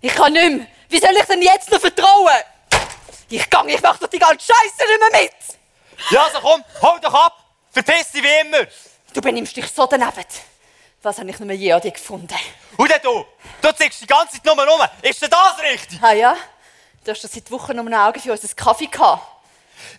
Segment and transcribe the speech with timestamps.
[0.00, 0.66] Ich kann nicht mehr.
[0.88, 2.42] Wie soll ich denn jetzt noch vertrauen?
[3.28, 5.32] Ich gang, ich mach doch die ganze Scheiße nicht mehr mit.
[6.10, 7.36] Ja, also komm, hau doch ab!
[7.70, 8.66] Verpiss dich wie immer!
[9.12, 10.24] Du benimmst dich so daneben.
[11.02, 12.34] Was habe ich nicht mehr je an dir gefunden?
[12.76, 13.24] Und dann du!
[13.60, 14.80] Du ziehst die ganze Zeit nur rum!
[15.02, 15.98] Ist denn das richtig?
[16.02, 16.36] Ah ja?
[17.04, 19.22] Du hast doch seit Wochen um ein Auge für uns Kaffee gehabt.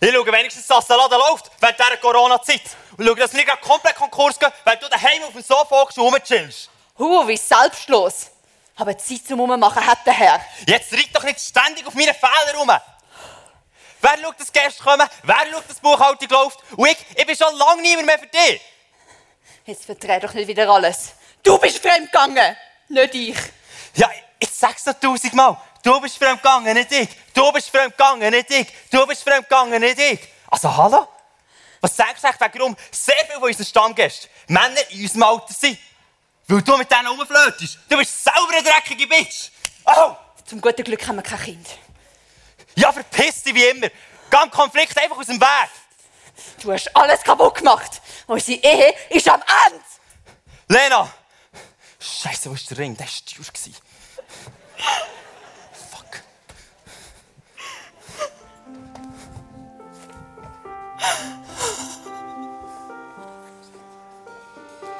[0.00, 2.62] Ich schaue wenigstens, dass der Laden läuft während dieser Corona-Zeit.
[2.96, 5.70] Und schaue, dass wir nicht gerade komplett Konkurs gehen, wenn du daheim auf dem Sofa
[5.70, 6.68] hockst und rumchillst.
[6.98, 8.31] Huh, wie selbstlos.
[8.76, 10.40] Aber Zeit zum Rummachen hat der Herr.
[10.66, 12.70] Jetzt reite doch nicht ständig auf meine Fehler rum!
[14.00, 15.08] Wer schaut, dass Gäste kommen?
[15.22, 16.58] Wer schaut, dass die Buchhaltung läuft?
[16.76, 18.60] Und ich, ich bin schon lange niemand mehr für dich.
[19.64, 21.12] Jetzt verdreh doch nicht wieder alles.
[21.42, 22.56] Du bist fremdgegangen,
[22.88, 23.38] nicht ich.
[23.94, 25.56] Ja, ich sag's noch tausendmal.
[25.82, 27.08] Du bist fremdgegangen, nicht ich.
[27.32, 28.66] Du bist fremdgegangen, nicht ich.
[28.90, 30.20] Du bist fremdgegangen, nicht ich.
[30.50, 31.06] Also, hallo?
[31.80, 35.78] Was sagst du eigentlich, warum sehr viele von unseren Stammgästen Männer in unserem Alter sind?
[36.48, 37.78] Weil du mit denen rumflötest.
[37.88, 39.50] Du bist selber eine dreckige Bitch.
[39.84, 40.16] Oh!
[40.44, 41.66] Zum guten Glück haben wir kein Kind.
[42.74, 43.88] Ja, verpiss dich wie immer.
[43.88, 45.70] Geh dem Konflikt einfach aus dem Weg.
[46.62, 48.00] Du hast alles kaputt gemacht.
[48.26, 49.84] Unsere Ehe ist am Ende.
[50.68, 51.12] Lena!
[51.98, 52.96] Scheiße, wo ist der Ring?
[52.96, 53.12] Der war
[53.54, 53.72] teuer.
[55.90, 56.22] Fuck.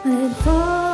[0.04, 0.91] And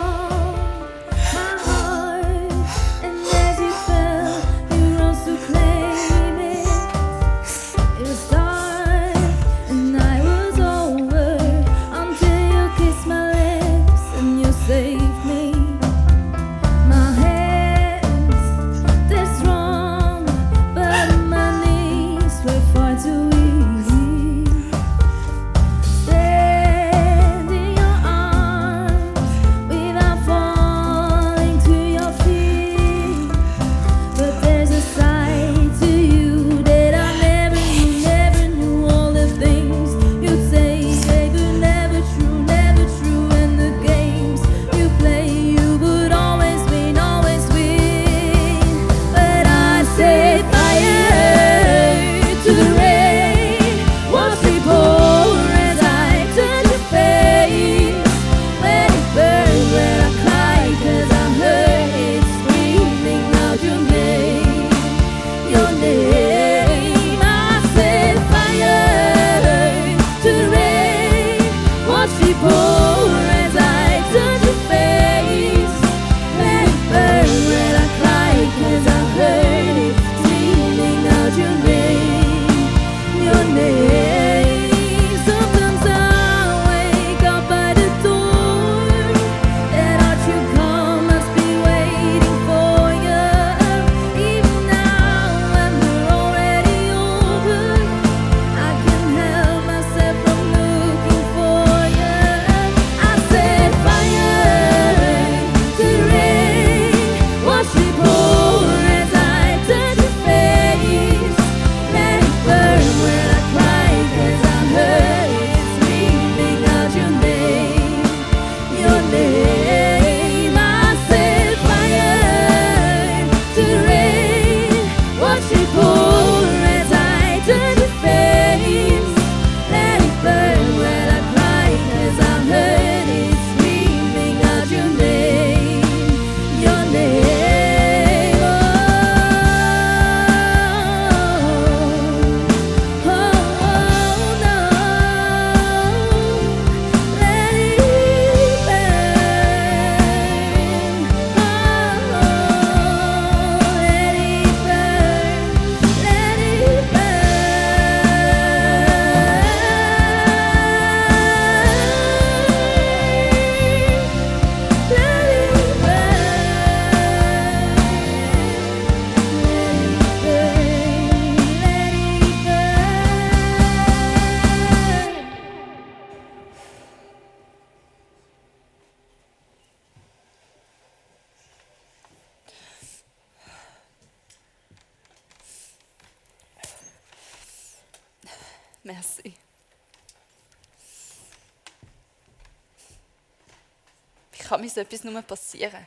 [194.48, 195.86] kann mir so etwas nur passieren?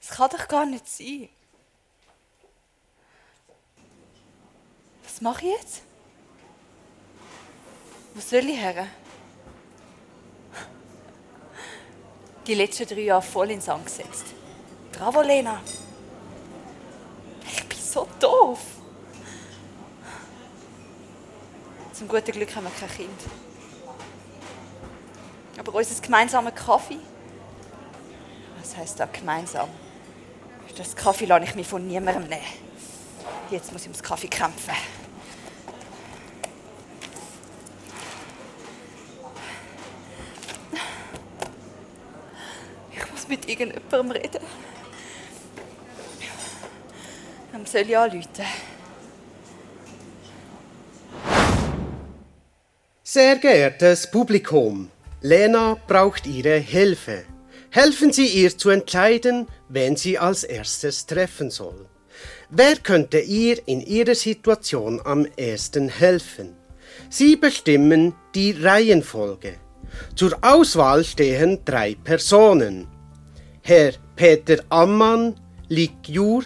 [0.00, 1.28] Das kann doch gar nicht sein.
[5.02, 5.82] Was mache ich jetzt?
[8.14, 8.86] Wo soll ich her?
[12.46, 14.26] Die letzten drei Jahre voll ins Sand gesetzt.
[14.92, 15.60] Bravo, Lena.
[17.46, 18.60] Ich bin so doof.
[21.92, 23.43] Zum guten Glück haben wir kein Kind.
[25.58, 26.98] Aber unser gemeinsamer Kaffee,
[28.60, 29.68] was heisst da gemeinsam?
[30.76, 32.42] Das Kaffee lasse ich mir von niemandem nehmen.
[33.50, 34.74] Jetzt muss ich ums Kaffee kämpfen.
[42.92, 44.42] Ich muss mit irgendjemandem reden.
[47.52, 48.28] Wem soll ich anrufen?
[53.04, 54.90] Sehr geehrtes Publikum,
[55.26, 57.24] Lena braucht Ihre Hilfe.
[57.70, 61.86] Helfen Sie ihr zu entscheiden, wen sie als erstes treffen soll.
[62.50, 66.54] Wer könnte ihr in ihrer Situation am ehesten helfen?
[67.08, 69.54] Sie bestimmen die Reihenfolge.
[70.14, 72.86] Zur Auswahl stehen drei Personen.
[73.62, 76.44] Herr Peter Ammann, Ligjur,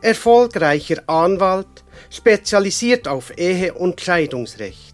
[0.00, 4.93] erfolgreicher Anwalt, spezialisiert auf Ehe- und Scheidungsrecht.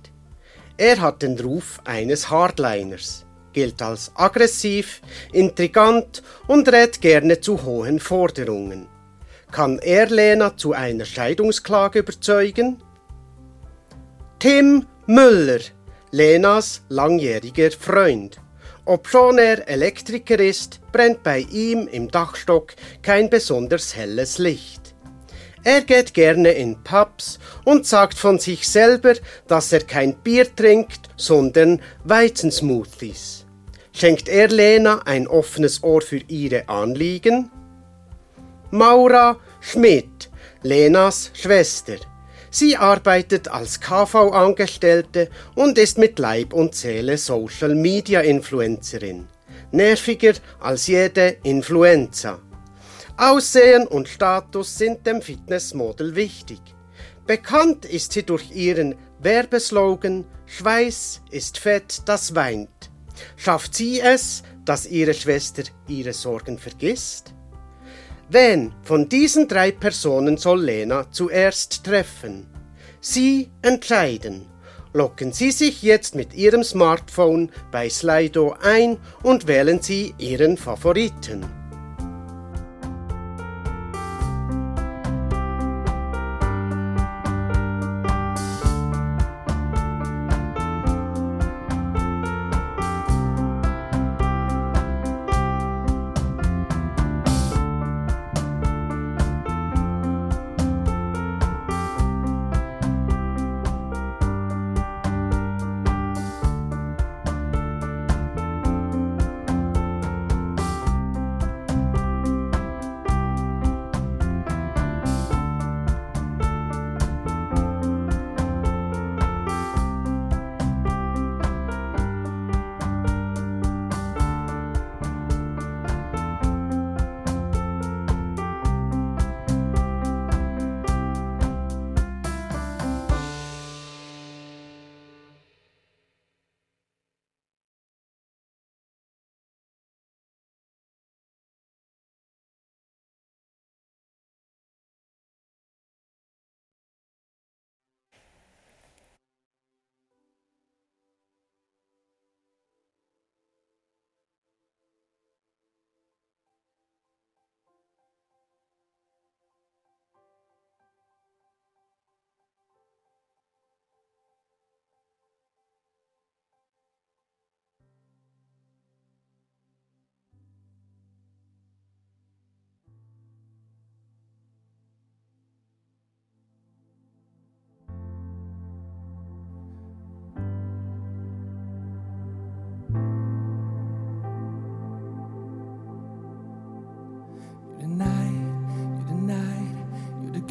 [0.81, 8.01] Er hat den Ruf eines Hardliners, gilt als aggressiv, intrigant und rät gerne zu hohen
[8.01, 8.89] Forderungen.
[9.53, 12.83] Kann er Lena zu einer Scheidungsklage überzeugen?
[14.39, 15.61] Tim Müller,
[16.13, 18.41] Lenas langjähriger Freund.
[18.87, 22.73] Obschon er Elektriker ist, brennt bei ihm im Dachstock
[23.03, 24.80] kein besonders helles Licht.
[25.63, 29.13] Er geht gerne in Pubs und sagt von sich selber,
[29.47, 33.45] dass er kein Bier trinkt, sondern Weizensmoothies.
[33.93, 37.51] Schenkt er Lena ein offenes Ohr für ihre Anliegen?
[38.71, 40.31] Maura Schmidt,
[40.63, 41.97] Lenas Schwester.
[42.51, 49.29] Sie arbeitet als KV-Angestellte und ist mit Leib und Seele Social-Media-Influencerin.
[49.73, 52.39] Nerviger als jede Influenza.
[53.21, 56.59] Aussehen und Status sind dem Fitnessmodel wichtig.
[57.27, 62.91] Bekannt ist sie durch ihren Werbeslogan Schweiß ist Fett, das weint.
[63.37, 67.35] Schafft sie es, dass ihre Schwester ihre Sorgen vergisst?
[68.31, 72.47] Wen von diesen drei Personen soll Lena zuerst treffen?
[73.03, 74.47] Sie entscheiden.
[74.95, 81.60] Locken Sie sich jetzt mit Ihrem Smartphone bei Slido ein und wählen Sie Ihren Favoriten.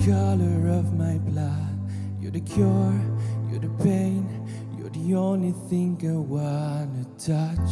[0.10, 1.78] Color of my blood.
[2.20, 3.00] You're the cure,
[3.48, 4.26] you're the pain,
[4.76, 7.72] you're the only thing I wanna touch.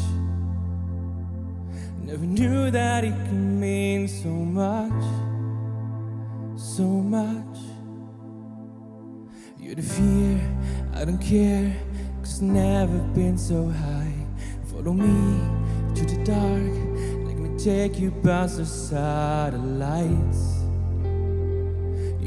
[1.99, 5.03] Never knew that it could mean so much,
[6.55, 7.57] so much.
[9.59, 10.39] You're the fear,
[10.93, 11.75] I don't care,
[12.21, 14.13] cause never been so high.
[14.69, 15.41] Follow me
[15.95, 16.75] to the dark,
[17.25, 20.56] let me take you past the satellites.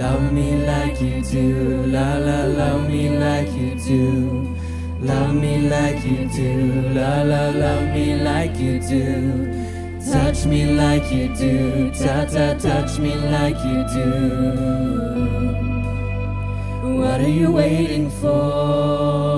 [0.00, 4.56] Love me like you do, la la, love me like you do.
[4.98, 10.00] Love me like you do, la la, love me like you do.
[10.10, 14.08] Touch me like you do, ta ta, touch me like you do.
[16.96, 19.29] What are you waiting for?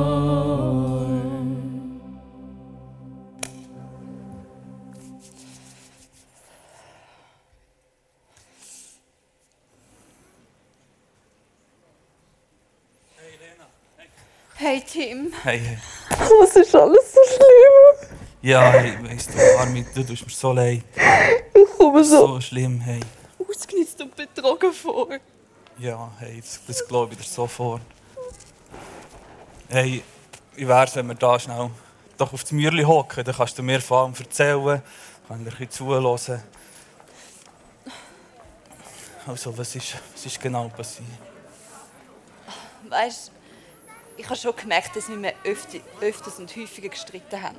[14.93, 15.79] Tim, Hey, hey.
[16.41, 18.11] was ist alles so schlimm?
[18.43, 20.83] Ja, hey, weißt du, Armin, du tust mir so leid.
[21.55, 23.01] Ich komme so So schlimm, hey.
[23.39, 25.09] ausgenutzt und betrogen vor.
[25.79, 27.81] Ja, hey, das, das glaube ich dir sofort.
[29.71, 30.03] Hey,
[30.57, 31.71] wie wär's, wenn wir da schnell
[32.19, 33.25] doch auf das Mürli hocken?
[33.25, 34.83] Dann kannst du mir von allem erzählen,
[35.27, 36.43] kann dir ein bisschen zuhören.
[39.27, 41.09] Also, was ist, was ist genau passiert?
[42.91, 43.31] Weißt
[44.17, 47.59] ich habe schon gemerkt, dass wir mir öfter, öfters und häufiger gestritten haben.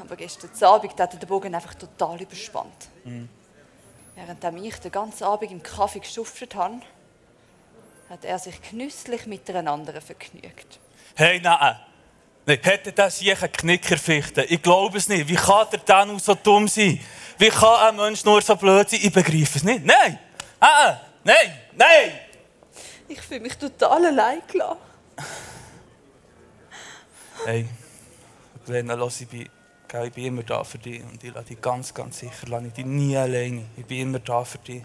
[0.00, 2.88] Aber gestern Abend hat er den Bogen einfach total überspannt.
[4.14, 6.80] Während ich den ganzen Abend im Kaffee geschuftet habe,
[8.08, 10.78] hat er sich genüsslich mit einer anderen vergnügt.
[11.14, 11.76] Hey, nein.
[12.48, 14.44] Nein, hätte das hier einen Knickerfichte?
[14.44, 15.26] Ich glaube es nicht.
[15.28, 17.00] Wie kann der dann so dumm sein?
[17.38, 19.00] Wie kann ein Mensch nur so blöd sein?
[19.02, 19.84] Ich begreife es nicht.
[19.84, 20.18] Nein!
[20.60, 21.00] Ah, ah.
[21.24, 21.58] nein!
[21.74, 22.12] Nein!
[23.08, 24.78] Ich fühle mich total allein gelassen.
[27.44, 27.68] Hey,
[28.66, 31.02] Lena, los, ich bin, ich bin immer da für dich.
[31.02, 33.64] Und ich lasse dich ganz, ganz sicher lasse ich dich nie alleine.
[33.76, 34.82] Ich bin immer da für dich.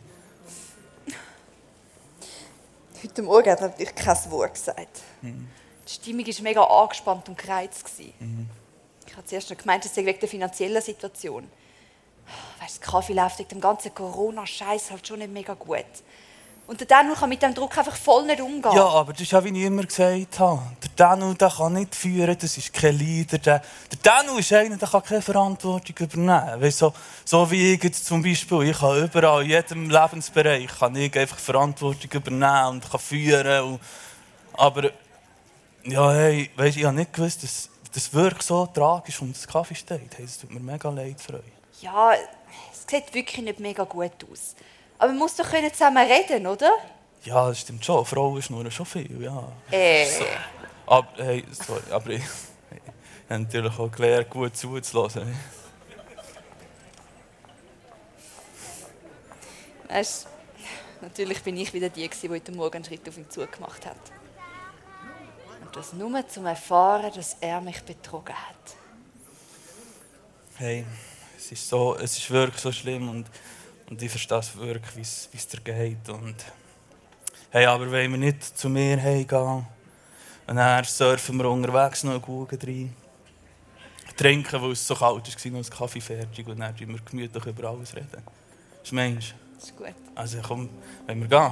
[3.03, 5.01] Heute Morgen hat er natürlich kein Wort gesagt.
[5.21, 7.83] Die Stimmung war mega angespannt und gereizt.
[7.83, 8.49] gewesen.
[9.07, 11.49] Ich habe zuerst noch gemeint, es sei wegen der finanziellen Situation.
[12.59, 15.83] Weißt, das Kaffee läuft wegen dem ganzen Corona-Scheiß halt schon nicht mega gut.
[16.71, 18.71] Und der Daniel kann mit dem Druck einfach voll nicht umgehen.
[18.73, 20.61] Ja, aber das ist ja, wie ich immer gesagt habe.
[20.81, 23.39] Der Danu, der kann nicht führen, das ist kein Leader.
[23.39, 23.61] Der,
[23.91, 26.61] der Danu ist einer, der kann keine Verantwortung übernehmen.
[26.61, 26.93] Weißt, so,
[27.25, 28.69] so wie ich jetzt zum Beispiel.
[28.69, 33.63] Ich kann überall, in jedem Lebensbereich, kann ich einfach Verantwortung übernehmen und kann führen.
[33.65, 33.81] Und,
[34.53, 34.91] aber,
[35.83, 39.75] ja, hey, weißt, ich habe nicht gewusst, dass das wirklich so tragisch um das Kaffee
[39.75, 40.15] steht.
[40.15, 41.81] Hey, das tut mir mega leid für euch.
[41.81, 42.13] Ja,
[42.71, 44.55] es sieht wirklich nicht mega gut aus.
[45.01, 46.73] Aber man muss doch können zusammen reden, oder?
[47.23, 48.05] Ja, das stimmt schon.
[48.05, 49.51] Frauen schnurren schon viel, ja.
[49.71, 50.05] Äh.
[50.05, 50.23] So.
[50.85, 55.35] Aber, hey, sorry, aber ich, ich habe natürlich auch gelernt, gut zuzulassen.
[59.89, 60.27] Weißt,
[61.01, 63.97] natürlich bin ich wieder die, die heute Morgen einen Schritt auf ihn zugemacht hat.
[65.63, 68.75] Und das nur um zu erfahren, dass er mich betrogen hat.
[70.57, 70.85] Hey,
[71.35, 73.25] es ist, so, es ist wirklich so schlimm und,
[73.91, 76.07] und ich verstehe es wirklich, wie es dir geht.
[76.07, 76.35] Und,
[77.49, 79.65] hey, aber wenn wir nicht zu mir heimgehen
[80.47, 82.95] und dann surfen wir unterwegs noch einen Guggen rein,
[84.15, 87.45] trinken, weil es so kalt war, noch einen Kaffee fertig und dann reden wir gemütlich
[87.45, 88.23] über alles reden.
[88.81, 89.35] Was meinst du?
[89.55, 89.93] Das ist gut.
[90.15, 90.69] Also komm,
[91.05, 91.51] wenn wir gehen.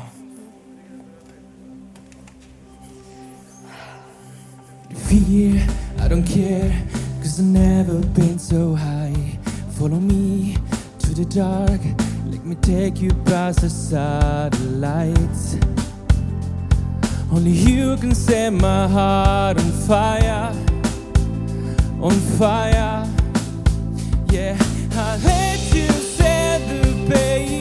[5.07, 5.55] Fear,
[5.97, 6.71] I don't care,
[7.21, 9.37] cause I've never been so high.
[9.77, 10.55] Follow me
[11.09, 11.81] to the dark,
[12.27, 15.57] let me take you past the satellites.
[17.31, 20.53] Only you can set my heart on fire,
[21.99, 23.07] on fire.
[24.29, 24.55] Yeah,
[24.91, 27.58] I let you set the pace,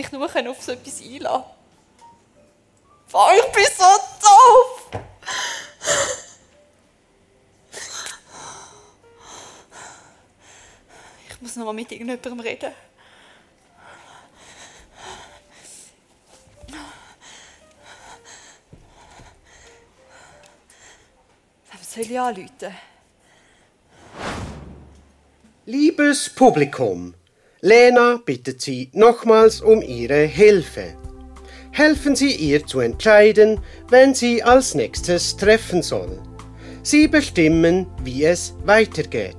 [0.00, 1.44] mich nur auf so etwas einlassen
[3.12, 3.84] Oh, ich bin so
[4.22, 5.02] doof!
[11.28, 12.72] Ich muss noch mal mit irgendjemandem reden.
[21.72, 22.76] Wem soll ich anrufen?
[25.66, 27.14] Liebes Publikum,
[27.62, 30.94] Lena bittet Sie nochmals um Ihre Hilfe.
[31.72, 36.18] Helfen Sie ihr zu entscheiden, wen sie als nächstes treffen soll.
[36.82, 39.36] Sie bestimmen, wie es weitergeht.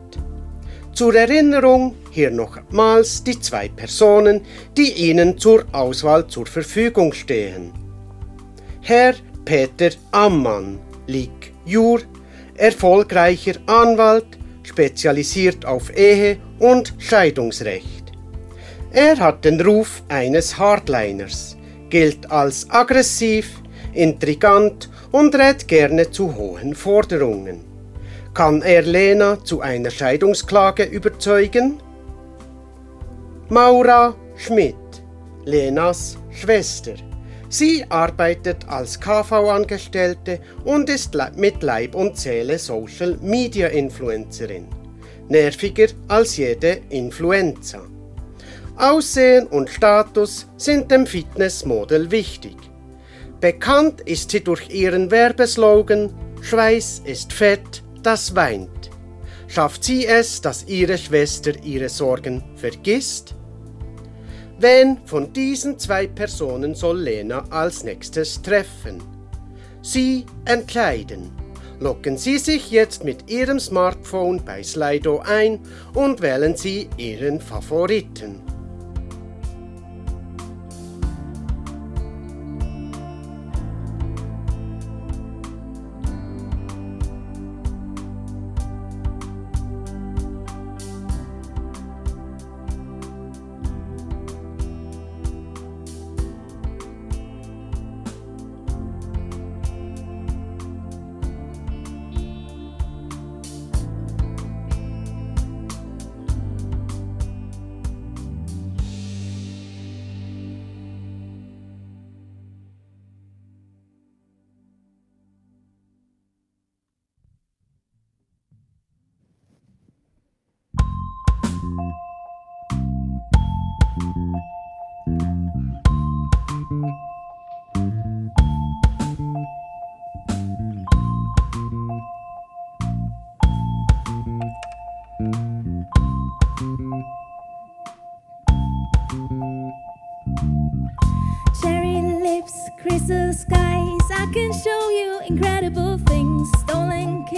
[0.94, 4.42] Zur Erinnerung hier nochmals die zwei Personen,
[4.78, 7.74] die Ihnen zur Auswahl zur Verfügung stehen.
[8.82, 11.32] Herr Peter Ammann, Lig
[11.66, 12.02] Jur,
[12.56, 18.01] erfolgreicher Anwalt, spezialisiert auf Ehe und Scheidungsrecht.
[18.94, 21.56] Er hat den Ruf eines Hardliners,
[21.90, 23.62] gilt als aggressiv,
[23.94, 27.62] intrigant und rät gerne zu hohen Forderungen.
[28.34, 31.82] Kann er Lena zu einer Scheidungsklage überzeugen?
[33.48, 34.76] Maura Schmidt,
[35.46, 36.96] Lenas Schwester.
[37.48, 44.68] Sie arbeitet als KV-Angestellte und ist mit Leib und Seele Social Media Influencerin.
[45.30, 47.82] Nerviger als jede Influenza.
[48.82, 52.56] Aussehen und Status sind dem Fitnessmodel wichtig.
[53.39, 58.89] Bekannt ist sie durch ihren Werbeslogan Schweiß ist Fett, das weint.
[59.48, 63.36] Schafft sie es, dass ihre Schwester ihre Sorgen vergisst?
[64.58, 69.04] Wen von diesen zwei Personen soll Lena als nächstes treffen?
[69.84, 71.32] Sie entscheiden.
[71.80, 75.60] Loggen Sie sich jetzt mit Ihrem Smartphone bei Slido ein
[75.94, 78.51] und wählen Sie Ihren Favoriten.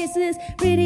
[0.03, 0.82] This is pretty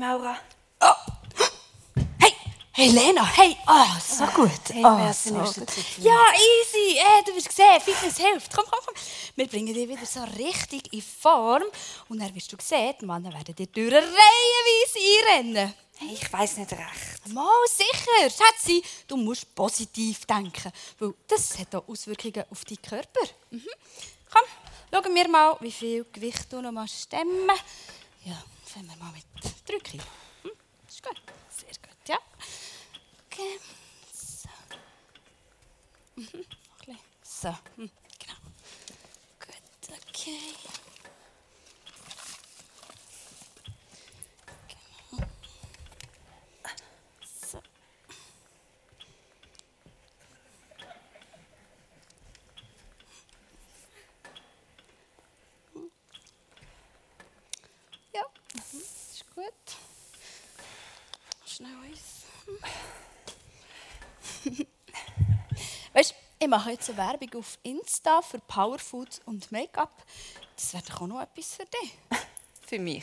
[0.00, 0.34] Hey Maura.
[2.18, 2.32] Hey,
[2.72, 4.50] hey Lena, hey, ah, so gut.
[4.72, 5.68] Hey, Ah, merci, so gut.
[5.98, 6.96] Ja, easy.
[6.96, 8.50] Äh, du wirst gesehen, Fitness hilft.
[8.54, 8.94] Komm, komm, komm.
[9.36, 11.64] Wir bringen dich wieder so richtig in Form.
[12.08, 15.74] Und dann wirst du sehen, die Männer werden dir durch eine Reihenweise einrennen.
[15.98, 17.34] Hey, ich weiß nicht recht.
[17.34, 23.20] Mal sicher, Schatzi, du musst positiv denken, weil das hat auch Auswirkungen auf deinen Körper.
[23.50, 23.68] Mhm.
[24.32, 24.48] Komm,
[24.90, 27.50] schauen wir mal, wie viel Gewicht du noch mal stemmen.
[28.24, 29.24] Ja, fangen wir mal mit
[29.66, 30.04] 3 Kilo.
[30.42, 30.50] Hm?
[30.88, 32.18] Ist gut, sehr gut, ja.
[33.26, 33.58] Okay,
[34.12, 34.48] so.
[36.14, 36.44] Mhm.
[37.22, 37.90] So, hm.
[38.18, 38.34] genau.
[39.40, 40.38] Gut, okay.
[47.50, 47.58] So.
[58.12, 58.22] Ja,
[58.54, 59.76] mhm, ist gut.
[61.46, 62.00] Schnell eins.
[65.92, 69.92] Weißt du, ich mache jetzt eine Werbung auf Insta für Powerfood und Make-up.
[70.56, 71.92] Das wäre doch auch noch etwas für dich.
[72.66, 73.02] Für mich.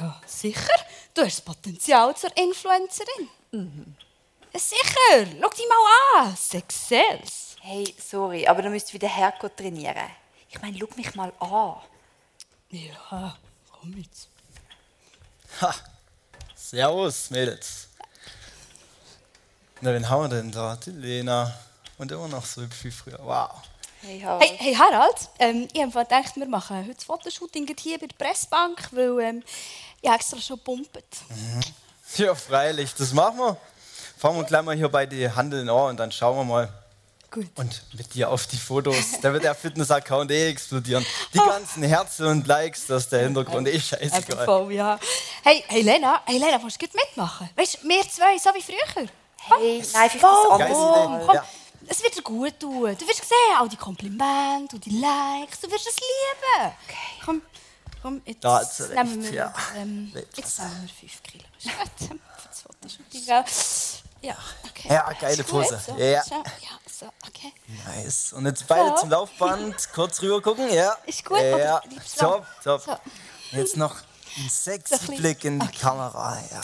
[0.00, 0.74] Ja, sicher.
[1.14, 3.28] Du hast das Potenzial zur Influencerin.
[4.52, 5.26] Ja, sicher.
[5.40, 6.36] Schau dich mal an.
[6.36, 7.56] Sex Sales.
[7.60, 10.10] Hey, sorry, aber du müsst wieder hergehen trainieren.
[10.48, 11.76] Ich meine, schau mich mal an.
[12.70, 13.38] Ja,
[13.70, 14.33] komm jetzt.
[15.60, 15.74] Ha.
[16.54, 17.88] Servus, Mädels.
[19.80, 20.76] Na, wen haben wir denn da?
[20.76, 21.52] Die Lena.
[21.98, 23.18] Und immer noch so hübsch wie früher.
[23.22, 23.50] Wow.
[24.00, 24.42] Hey, Harald.
[24.42, 28.16] Hey, hey Harald, ähm, ich habe gedacht, wir machen heute das Fotoshooting hier bei der
[28.16, 29.42] Pressbank, weil ähm,
[30.02, 30.98] ich extra schon gepumpt.
[32.16, 33.56] Ja, freilich, das machen wir.
[34.18, 36.83] Fangen wir gleich mal hier bei den Handeln an und dann schauen wir mal.
[37.34, 37.48] Gut.
[37.56, 38.94] Und mit dir auf die Fotos.
[39.20, 41.04] Da wird der Fitness-Account eh explodieren.
[41.32, 44.44] Die ganzen Herzen und Likes, das ist der Hintergrund eh Eben scheißegal.
[44.44, 45.00] voll, ja.
[45.42, 47.50] Hey, hey Lena, hey Lena, willst du mitmachen?
[47.56, 49.08] Weißt du, wir zwei, so wie früher.
[49.48, 50.70] Hey, nein, vielleicht Komm, das.
[50.70, 51.22] Mal.
[51.26, 51.34] komm.
[51.34, 51.44] Ja.
[51.88, 52.96] Es wird dir gut tun.
[52.96, 56.72] Du wirst sehen, all die Komplimente und die Likes, du wirst es lieben.
[56.86, 56.96] Okay.
[57.24, 57.42] Komm,
[58.00, 59.54] komm, jetzt recht, nehmen wir, ja.
[59.76, 60.36] ähm, Jetzt.
[60.38, 61.44] jetzt nehmen wir 5 Kilo.
[61.58, 63.22] Für das Fotoshooting?
[64.22, 64.36] Ja,
[64.70, 64.88] okay.
[64.88, 65.80] Ja, geile Pose.
[65.84, 66.22] So, Ja.
[66.22, 67.52] So, ja, so, okay.
[67.86, 68.32] Nice.
[68.32, 68.96] Und jetzt beide So.
[68.96, 69.88] zum Laufband.
[69.94, 70.72] Kurz rüber gucken.
[70.72, 70.96] Ja.
[71.06, 71.54] Ist gut, Ja.
[71.54, 72.80] oder liebst du Top, top.
[72.82, 72.96] So.
[73.52, 73.96] Jetzt noch
[74.36, 76.38] ein So sexy bisschen- Blick in die Kamera.
[76.50, 76.60] Ja.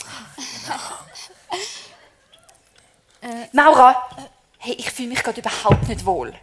[3.53, 4.09] Maura,
[4.57, 6.33] hey, ich fühle mich gerade überhaupt nicht wohl.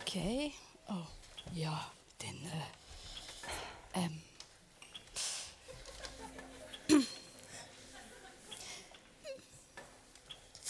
[0.00, 0.52] Okay.
[0.88, 0.94] Oh,
[1.52, 1.86] ja,
[2.18, 2.50] dann,
[3.94, 4.22] äh, ähm.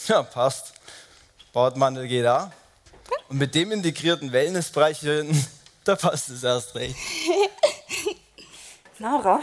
[0.07, 0.73] Ja, passt.
[1.53, 2.51] Bordmantel geht da.
[3.29, 5.47] Und mit dem integrierten Wellnessbereich hier hinten,
[5.85, 6.95] da passt es erst recht.
[8.99, 9.39] Maura,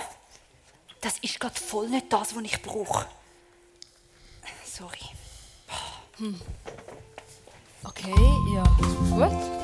[1.00, 3.06] das ist gerade voll nicht das, was ich brauche.
[4.64, 4.98] Sorry.
[7.84, 8.14] Okay,
[8.54, 8.64] ja,
[9.10, 9.60] gut.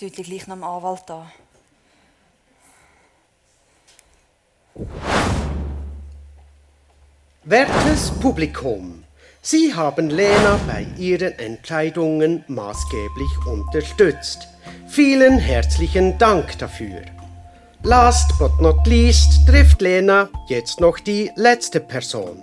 [0.00, 1.30] Jetzt Leute gleich noch am Anwalt an.
[7.44, 9.04] Wertes Publikum,
[9.42, 14.46] Sie haben Lena bei ihren Entscheidungen maßgeblich unterstützt.
[14.88, 17.02] Vielen herzlichen Dank dafür.
[17.82, 22.42] Last but not least trifft Lena jetzt noch die letzte Person.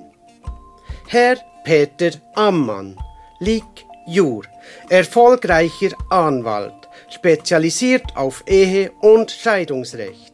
[1.08, 2.98] Herr Peter Ammann,
[3.40, 3.64] Lig
[4.08, 4.44] Jur,
[4.90, 6.77] erfolgreicher Anwalt,
[7.10, 10.34] spezialisiert auf Ehe- und Scheidungsrecht.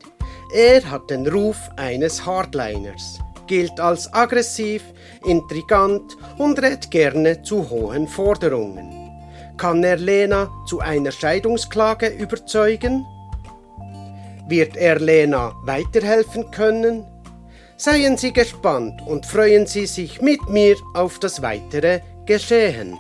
[0.54, 4.84] Er hat den Ruf eines Hardliners, gilt als aggressiv,
[5.26, 9.04] intrigant und rät gerne zu hohen Forderungen.
[9.58, 13.06] Kann er Lena zu einer Scheidungsklage überzeugen?
[14.48, 17.06] Wird er Lena weiterhelfen können?
[17.78, 22.98] Seien Sie gespannt und freuen Sie sich mit mir auf das weitere Geschehen.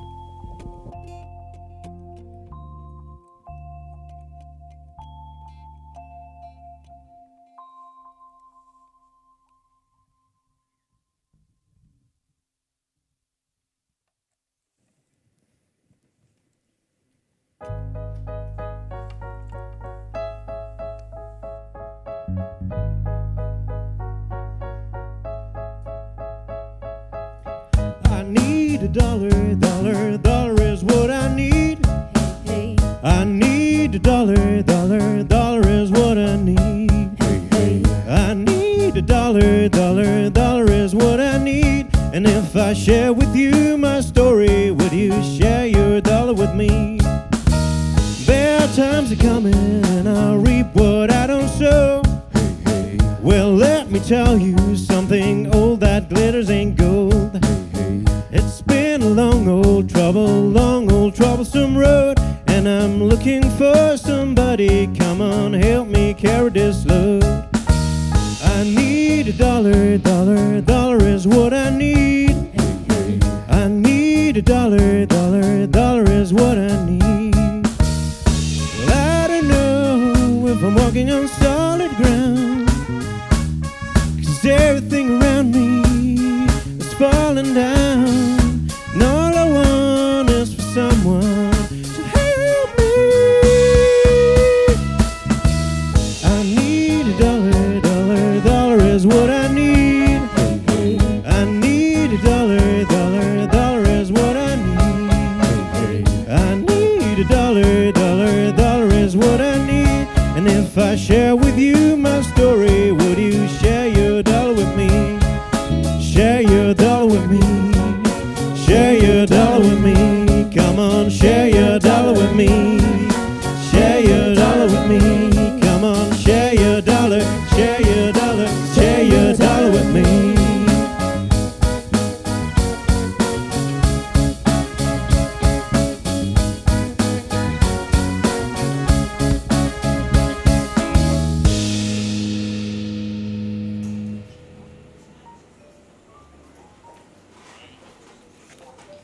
[128.04, 128.48] Your dollar.
[128.74, 130.34] Share your dollar with me.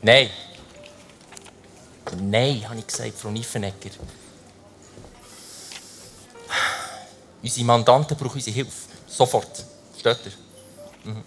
[0.02, 0.30] Ich.
[7.42, 8.72] Unsere Mandanten brauchen unsere Hilfe.
[9.06, 9.64] Sofort.
[9.98, 11.10] Steht ihr?
[11.10, 11.24] Mhm.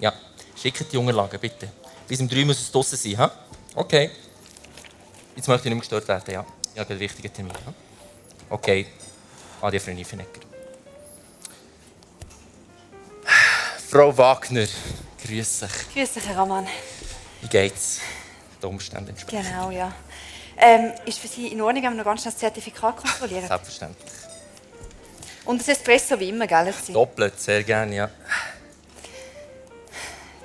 [0.00, 0.12] Ja,
[0.60, 1.68] schickt die Unterlagen, bitte.
[2.08, 3.18] Bis um drei muss es draussen sein.
[3.18, 3.30] Ha?
[3.74, 4.10] Okay.
[5.36, 6.44] Jetzt möchte ich nicht mehr gestört werden, ja.
[6.74, 7.52] Ich habe einen wichtigen Termin.
[7.52, 7.72] Ha?
[8.50, 8.86] Okay.
[9.60, 10.40] Adi, Frau Niffenegger.
[13.88, 14.66] Frau Wagner,
[15.22, 15.70] grüß dich.
[15.94, 16.66] Grüß dich, Herr Raman.
[17.42, 18.00] Wie geht's?
[18.62, 19.46] Den Umständen entsprechend.
[19.46, 19.92] Genau, ja.
[20.56, 23.46] Ähm, ist für Sie in Ordnung, wenn wir noch ganz schnell das Zertifikat kontrollieren?
[23.46, 24.12] Selbstverständlich.
[25.44, 26.72] Und das Espresso wie immer, gell?
[26.72, 26.92] Sie?
[26.92, 28.10] Doppelt, sehr gerne, ja.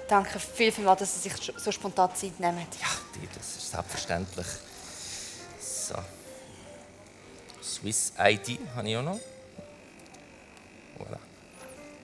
[0.07, 2.65] Danke viel, viel mal, dass Sie sich so spontan Zeit nehmen.
[2.81, 2.87] Ja,
[3.19, 4.47] dir, das ist selbstverständlich.
[5.59, 5.95] So.
[7.61, 9.19] Swiss ID habe ich auch noch.
[10.97, 11.17] Voilà.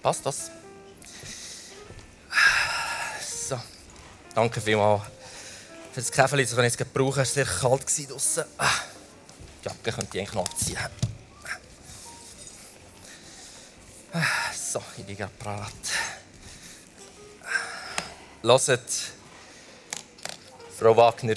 [0.02, 0.52] Passt das?
[3.48, 3.60] So.
[4.36, 5.04] Danke vielmals
[5.94, 7.22] für das Käferli, das ich jetzt gerade brauche.
[7.22, 7.86] Es war sehr kalt.
[8.58, 8.70] Ah,
[9.62, 10.78] Die Jacke könnte ich eigentlich noch abziehen.
[14.54, 15.74] So, ich bin gerade parat.
[18.44, 18.92] Hört,
[20.78, 21.36] Frau Wagner,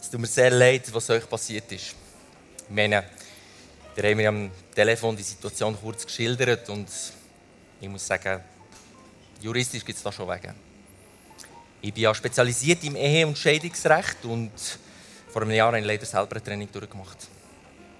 [0.00, 1.86] es tut mir sehr leid, was euch passiert ist.
[1.88, 1.94] Ich
[2.68, 3.04] meine,
[3.96, 6.88] ihr habt mir am Telefon die Situation kurz geschildert und
[7.80, 8.40] ich muss sagen,
[9.40, 10.54] juristisch gibt es da schon Wege.
[11.80, 14.52] Ich bin ja spezialisiert im Ehe- und Scheidungsrecht und
[15.32, 17.28] Vor einem Jahr habe ich leider selber ein Training durchgemacht.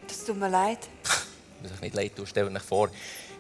[0.06, 0.88] Das tut mir leid.
[1.62, 2.90] muss euch nicht leid tun, stellt euch vor,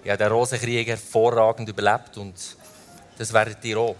[0.02, 2.34] ich habe den Rosenkrieg hervorragend überlebt und
[3.18, 3.96] das werdet ihr auch.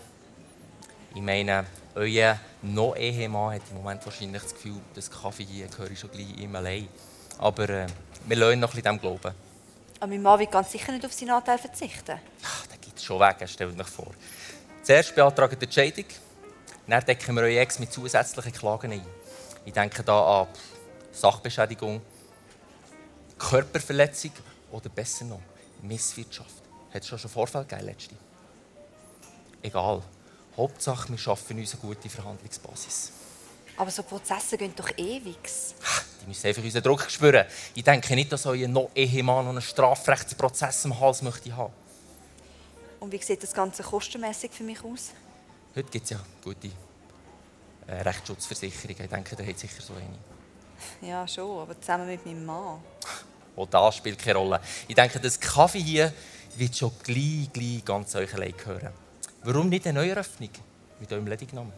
[1.14, 5.90] Ich meine, euer noch Ehemann hat im Moment wahrscheinlich das Gefühl, das Kaffee hier gehöre
[5.90, 6.88] ich schon gleich ihm allein.
[7.38, 7.86] Aber äh,
[8.26, 9.34] wir lassen noch ein bisschen dem glauben.
[9.98, 12.18] Aber mein Mann will ganz sicher nicht auf seinen Anteil verzichten.
[12.44, 14.12] Ach, den gibt es schon weg, stellt euch vor.
[14.82, 16.06] Zuerst beantragt ihr die Scheidung,
[16.86, 19.02] dann decken wir euer Ex mit zusätzlichen Klagen ein.
[19.64, 20.48] Ich denke da an
[21.12, 22.00] Sachbeschädigung,
[23.38, 24.32] Körperverletzung
[24.70, 25.40] oder besser noch,
[25.82, 26.62] Misswirtschaft.
[26.92, 28.14] Hat es schon einen Vorfall gegeben, letzte?
[29.62, 30.02] Egal.
[30.56, 33.12] Hauptsache, wir schaffen uns eine gute Verhandlungsbasis.
[33.76, 35.38] Aber so Prozesse gehen doch ewig.
[36.22, 37.46] Die müssen einfach unseren Druck spüren.
[37.74, 41.72] Ich denke nicht, dass euer noch Ehemann einen Strafrechtsprozess am Hals möchte haben.
[42.98, 45.12] Und wie sieht das Ganze kostenmäßig für mich aus?
[45.74, 46.68] Heute gibt es ja gute
[47.86, 49.04] äh, Rechtsschutzversicherungen.
[49.04, 51.08] Ich denke, da hat sicher so eine.
[51.08, 52.80] Ja, schon, aber zusammen mit meinem Mann.
[53.60, 54.60] Auch das spielt keine Rolle.
[54.88, 56.12] Ich denke, das Kaffee hier
[56.56, 58.92] wird schon gleich, gleich ganz euch allein gehören.
[59.44, 60.50] Warum nicht eine Neueröffnung
[60.98, 61.72] mit eurem Ledignamen?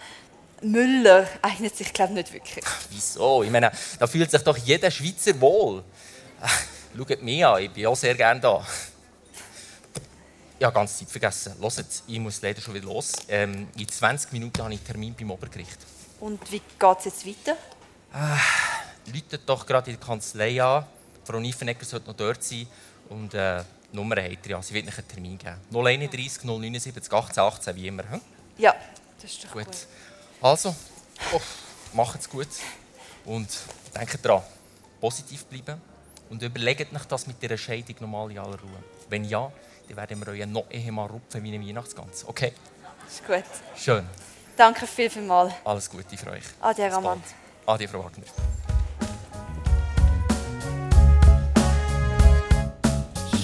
[0.62, 2.64] Müller eignet sich, glaube ich, nicht wirklich.
[2.90, 3.42] Wieso?
[3.42, 5.84] Ich meine, da fühlt sich doch jeder Schweizer wohl.
[6.42, 6.48] Äh,
[6.96, 8.66] Schaut mich an, ich bin auch sehr gerne da.
[10.58, 11.54] Ich habe ganz Zeit vergessen.
[11.60, 13.12] Hört, ich muss leider schon wieder los.
[13.28, 15.76] Ähm, in 20 Minuten habe ich einen Termin beim Obergericht.
[16.20, 17.56] Und wie geht es jetzt weiter?
[19.12, 20.86] Läutet doch gerade in der Kanzlei an.
[21.26, 22.66] Frau Niefenegger sollte noch dort sein.
[23.08, 23.62] Und äh,
[23.92, 24.62] die Nummer hat ihr ja.
[24.62, 25.56] Sie wird euch einen Termin geben.
[25.72, 28.08] 031 079 18 18, wie immer.
[28.10, 28.20] Hm?
[28.58, 28.74] Ja,
[29.20, 29.64] das ist doch Gut.
[29.66, 29.76] gut.
[30.40, 30.74] Also,
[31.32, 31.40] oh,
[31.92, 32.48] macht's gut.
[33.24, 33.48] Und
[33.94, 34.42] denkt dran,
[35.00, 35.80] positiv bleiben.
[36.28, 38.82] Und überlegt euch das mit der Scheidung nochmal in aller Ruhe.
[39.08, 39.50] Wenn ja,
[39.88, 42.24] dann werden wir euch noch Ehemann rupfen wie eine Weihnachtsgans.
[42.26, 42.52] Okay?
[43.04, 43.44] Das ist gut.
[43.76, 44.04] Schön.
[44.56, 45.54] Danke viel, viel mal.
[45.64, 46.42] Alles Gute für euch.
[46.60, 47.20] Adi, Bis Raman.
[47.20, 47.34] bald.
[47.66, 48.24] Adi, Frau Wagner.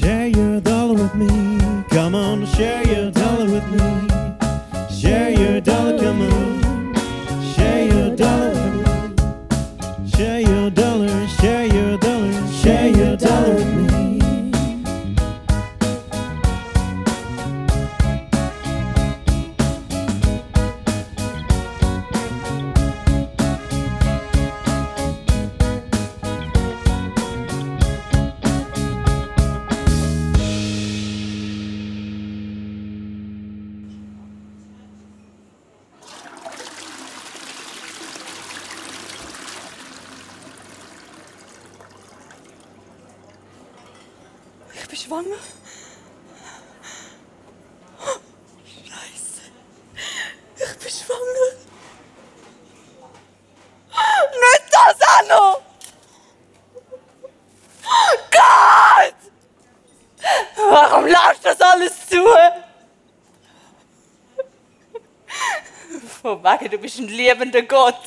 [0.03, 1.61] Share your dollar with me.
[1.91, 4.09] Come on, share your dollar with me.
[4.91, 6.32] Share your dollar, come on.
[60.93, 62.23] Warum lässt das alles zu?
[66.21, 67.99] Von wegen, du bist ein liebender Gott.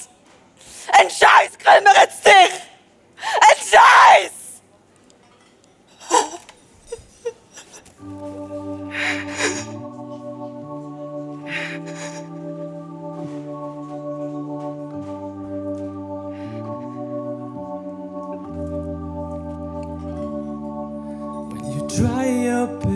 [0.92, 2.62] Ein Scheiß kümmert jetzt dich!
[3.42, 4.32] Ein Scheiß!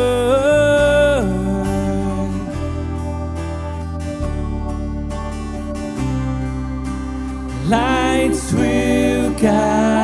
[7.69, 10.04] Lights will guide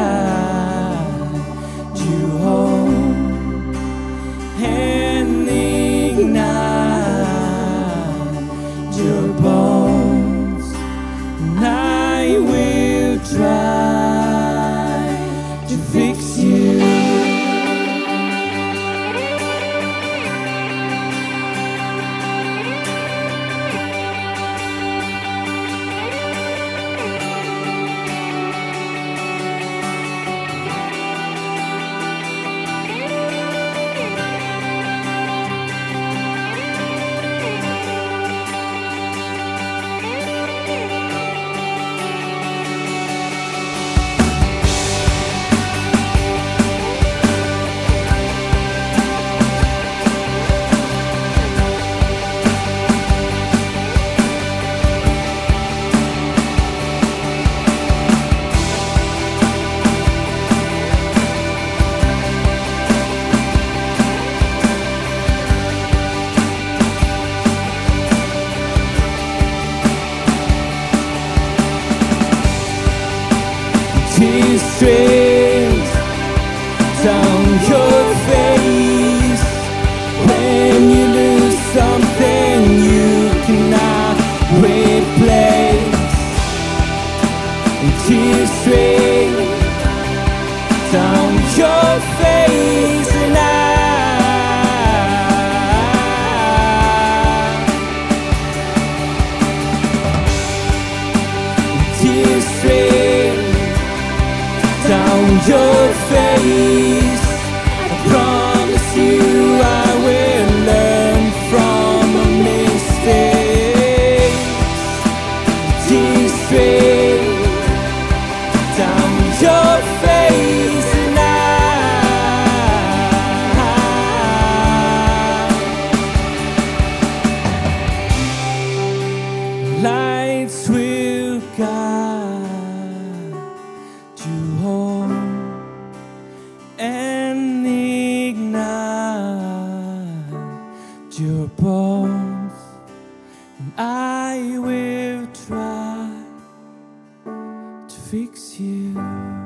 [148.10, 149.39] fix you.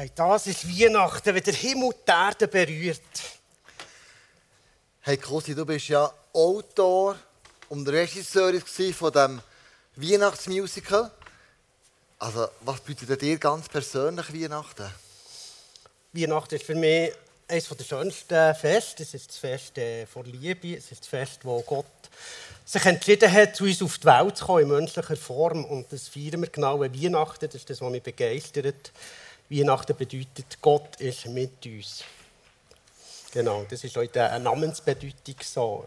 [0.00, 3.02] Hey, das ist Weihnachten, wenn der Himmel die Erde berührt.
[5.02, 7.18] Hey Kosi, du bist ja Autor
[7.68, 8.58] und Regisseur
[8.94, 9.42] von dem
[9.96, 11.10] Weihnachtsmusical.
[12.18, 14.90] Also, was bedeutet dir ganz persönlich Weihnachten?
[16.14, 17.12] Weihnachten ist für mich
[17.46, 19.02] eines der schönsten Feste.
[19.02, 20.78] Es ist das Fest äh, vor Liebe.
[20.78, 21.84] Es ist das Fest, wo Gott
[22.64, 25.62] sich entschieden hat, zu uns auf die Welt zu kommen, in menschlicher Form.
[25.66, 27.44] Und das feiern wir genau an Weihnachten.
[27.48, 28.92] Das ist das, was mich begeistert.
[29.50, 32.04] Weihnachten bedeutet, Gott ist mit uns.
[33.32, 35.86] Genau, das ist in der Namensbedeutung so.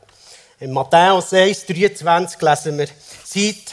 [0.60, 2.88] In Matthäus 1, 23 lesen wir,
[3.24, 3.72] sieht,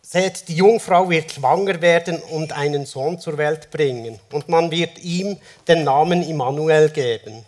[0.00, 4.18] seht, die Jungfrau wird schwanger werden und einen Sohn zur Welt bringen.
[4.30, 7.44] Und man wird ihm den Namen Immanuel geben.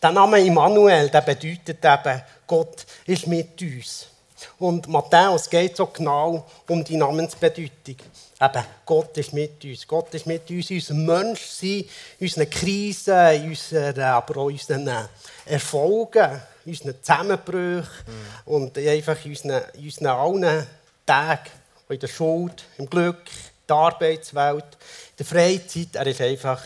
[0.00, 4.11] Der Name Immanuel, der bedeutet eben, Gott ist mit uns.
[4.58, 7.96] Und Matthäus geht so genau um die Namensbedeutung.
[8.40, 9.86] Eben, Gott ist mit uns.
[9.86, 11.84] Gott ist mit uns in unserem Menschsein,
[12.18, 15.08] in unseren Krisen, unseren, aber auch unseren
[15.46, 18.04] Erfolgen, unseren Zusammenbrüchen
[18.46, 20.66] und einfach in unseren, unseren allen
[21.06, 21.50] Tagen,
[21.88, 25.94] in der Schuld, im Glück, in der Arbeitswelt, in der Freizeit.
[25.94, 26.62] Er ist einfach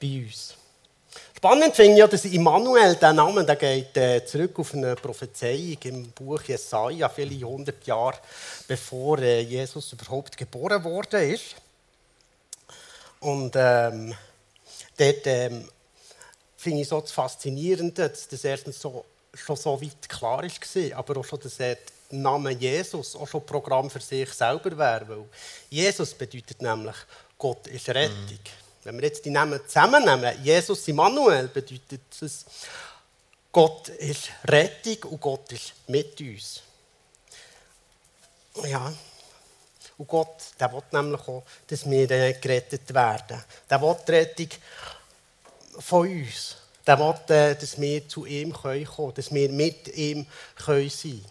[0.00, 0.54] bei uns.
[1.40, 5.78] Spannend finde ich ja, dass Immanuel, der Name, der geht äh, zurück auf eine Prophezeiung
[5.84, 8.18] im Buch Jesaja, viele hundert Jahre
[8.68, 11.54] bevor äh, Jesus überhaupt geboren worden ist.
[13.20, 14.14] Und ähm,
[14.98, 15.66] dort ähm,
[16.58, 21.20] finde ich so das Faszinierende, dass das erstens so, schon so weit klar war, aber
[21.20, 25.08] auch schon, dass er der Name Jesus auch schon Programm für sich selber wäre.
[25.08, 25.24] Weil
[25.70, 26.96] Jesus bedeutet nämlich,
[27.38, 28.40] Gott ist Rettung.
[28.90, 32.44] Wenn wir jetzt die Namen zusammennehmen, Jesus Immanuel, bedeutet es,
[33.52, 36.60] Gott ist Rettung und Gott ist mit uns.
[38.64, 38.92] Ja.
[39.96, 43.44] Und Gott, der will nämlich auch, dass wir äh, gerettet werden.
[43.70, 44.48] Der will die Rettung
[45.78, 46.56] von uns.
[46.84, 50.26] Der will, äh, dass wir zu ihm kommen können, dass wir mit ihm
[50.56, 51.24] können sein können.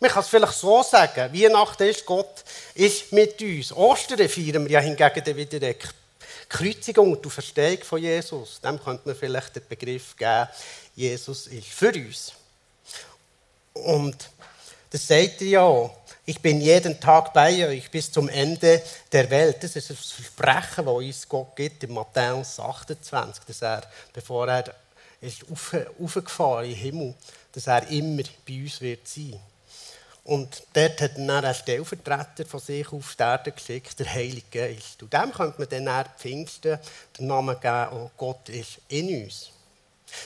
[0.00, 2.42] Man kann es vielleicht so sagen, Weihnachten ist, Gott
[2.74, 3.72] ist mit uns.
[3.72, 5.74] Ostern feiern wir ja hingegen wieder die
[6.54, 8.60] Kreuzigung und die Verstehung von Jesus.
[8.60, 10.46] Dem könnte man vielleicht den Begriff geben,
[10.94, 12.32] Jesus ist für uns.
[13.72, 14.30] Und
[14.88, 15.90] das sagt er ja.
[16.24, 18.80] Ich bin jeden Tag bei euch bis zum Ende
[19.10, 19.64] der Welt.
[19.64, 23.82] Das ist ein Versprechen, das uns Gott gibt in Matthäus 28, dass er,
[24.12, 24.72] bevor er
[25.20, 27.14] ist auf, aufgefahren in den Himmel,
[27.50, 29.40] dass er immer bei uns wird sein.
[30.24, 34.46] Und dort hat er dann einen Stellvertreter von sich auf die Erde geschickt, der Heilige
[34.50, 35.02] Geist.
[35.02, 36.78] Und dem könnte man dann Pfingsten
[37.18, 39.50] den Namen geben, oh, Gott ist in uns.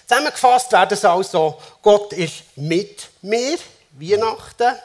[0.07, 3.59] Zusammengefasst wäre das also, Gott ist mit mir,
[3.93, 4.77] Weihnachten,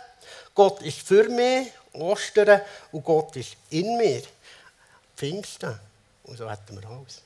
[0.55, 2.61] Gott ist für mich, Ostern,
[2.91, 4.23] und Gott ist in mir,
[5.15, 5.79] Pfingsten.
[6.23, 7.21] Und so hätten wir alles.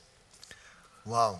[1.04, 1.38] Wow.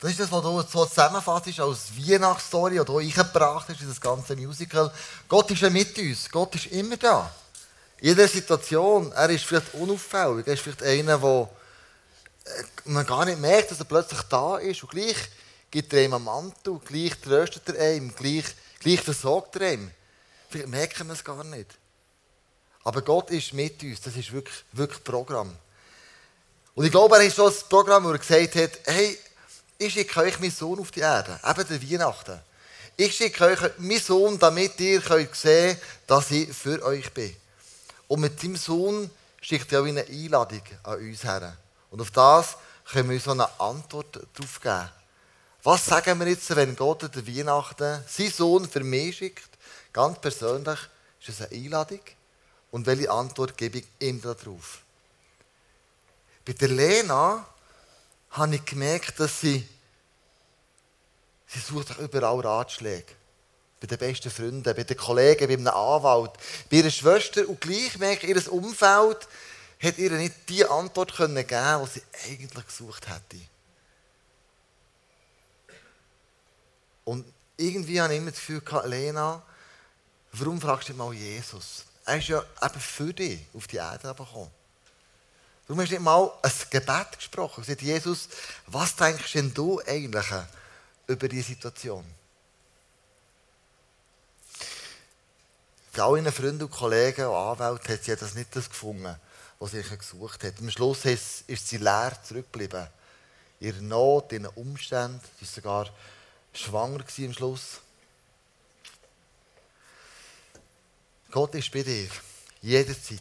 [0.00, 4.00] Das ist das, was du so zusammenfasst als Weihnachtsstory, die du eingebracht hast in das
[4.00, 4.90] ganze Musical.
[5.28, 6.30] Gott ist ja mit uns.
[6.30, 7.30] Gott ist immer da.
[7.98, 9.12] In jeder Situation.
[9.12, 10.46] Er ist vielleicht unauffällig.
[10.46, 11.48] Er ist vielleicht einer, der
[12.46, 14.82] äh, man gar nicht merkt, dass er plötzlich da ist.
[14.82, 15.16] Und gleich
[15.70, 18.46] gibt er ihm einen Mantel, gleich tröstet er ihm, gleich,
[18.80, 19.90] gleich versorgt er ihm.
[20.48, 21.76] Vielleicht merken wir es gar nicht.
[22.84, 24.00] Aber Gott ist mit uns.
[24.00, 25.54] Das ist wirklich, wirklich Programm.
[26.74, 29.18] Und ich glaube, er ist so das Programm, wo er gesagt hat, hey,
[29.80, 32.38] ich schicke euch meinen Sohn auf die Erde, eben der Weihnachten.
[32.98, 35.76] Ich schicke euch meinen Sohn, damit ihr könnt sehen
[36.06, 37.34] dass ich für euch bin.
[38.06, 39.10] Und mit seinem Sohn
[39.40, 41.56] schickt er auch eine Einladung an uns her.
[41.90, 42.58] Und auf das
[42.92, 44.90] können wir uns so eine Antwort darauf geben.
[45.62, 49.48] Was sagen wir jetzt, wenn Gott an der Weihnachten seinen Sohn für mich schickt?
[49.94, 50.78] Ganz persönlich
[51.20, 52.00] ist es eine Einladung.
[52.70, 54.82] Und welche Antwort gebe ich ihm darauf?
[56.44, 57.46] Bei der Lena
[58.30, 59.66] habe ich gemerkt, dass sie,
[61.46, 63.12] sie sucht überall Ratschläge.
[63.80, 66.32] Bei den besten Freunden, bei den Kollegen, bei einem Anwalt,
[66.70, 67.48] bei ihrer Schwester.
[67.48, 69.26] Und gleich merke ich, ihr Umfeld
[69.82, 73.42] hat ihr nicht die Antwort können geben die sie eigentlich gesucht hätte.
[77.04, 77.24] Und
[77.56, 79.42] irgendwie habe ich immer das Gefühl Lena,
[80.32, 81.84] warum fragst du mal Jesus?
[82.04, 84.50] Er ist ja eben für dich auf die Erde gekommen.
[85.70, 87.62] Warum hast du nicht mal ein Gebet gesprochen?
[87.62, 88.28] Sagt Jesus,
[88.66, 90.26] was denkst denn du eigentlich
[91.06, 92.04] über diese Situation?
[95.96, 99.14] All ihren Freunden und Kollegen und Anwälten hat sie das nicht gefunden,
[99.60, 100.54] was sie gesucht hat.
[100.58, 102.88] Am Schluss ist sie leer zurückgeblieben.
[103.60, 105.20] Ihre Not, ihren Umständen.
[105.38, 105.94] Sie war sogar
[106.52, 107.78] schwanger am Schluss.
[111.30, 112.08] Gott ist bei dir.
[112.60, 113.20] Jederzeit.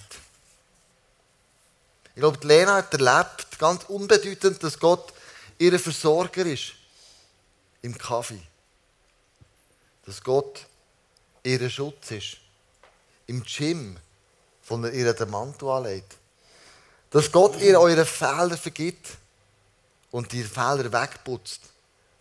[2.20, 5.14] Ich glaube, Lena hat erlebt, ganz unbedeutend, dass Gott
[5.58, 6.74] ihr Versorger ist.
[7.82, 8.42] Im Kaffee.
[10.06, 10.66] Dass Gott
[11.44, 12.40] ihr Schutz ist.
[13.28, 13.98] Im Gym,
[14.62, 16.18] von er ihr den Mantel anlegt.
[17.10, 19.12] Dass Gott ihr eure Fehler vergibt
[20.12, 21.62] und die Fehler wegputzt.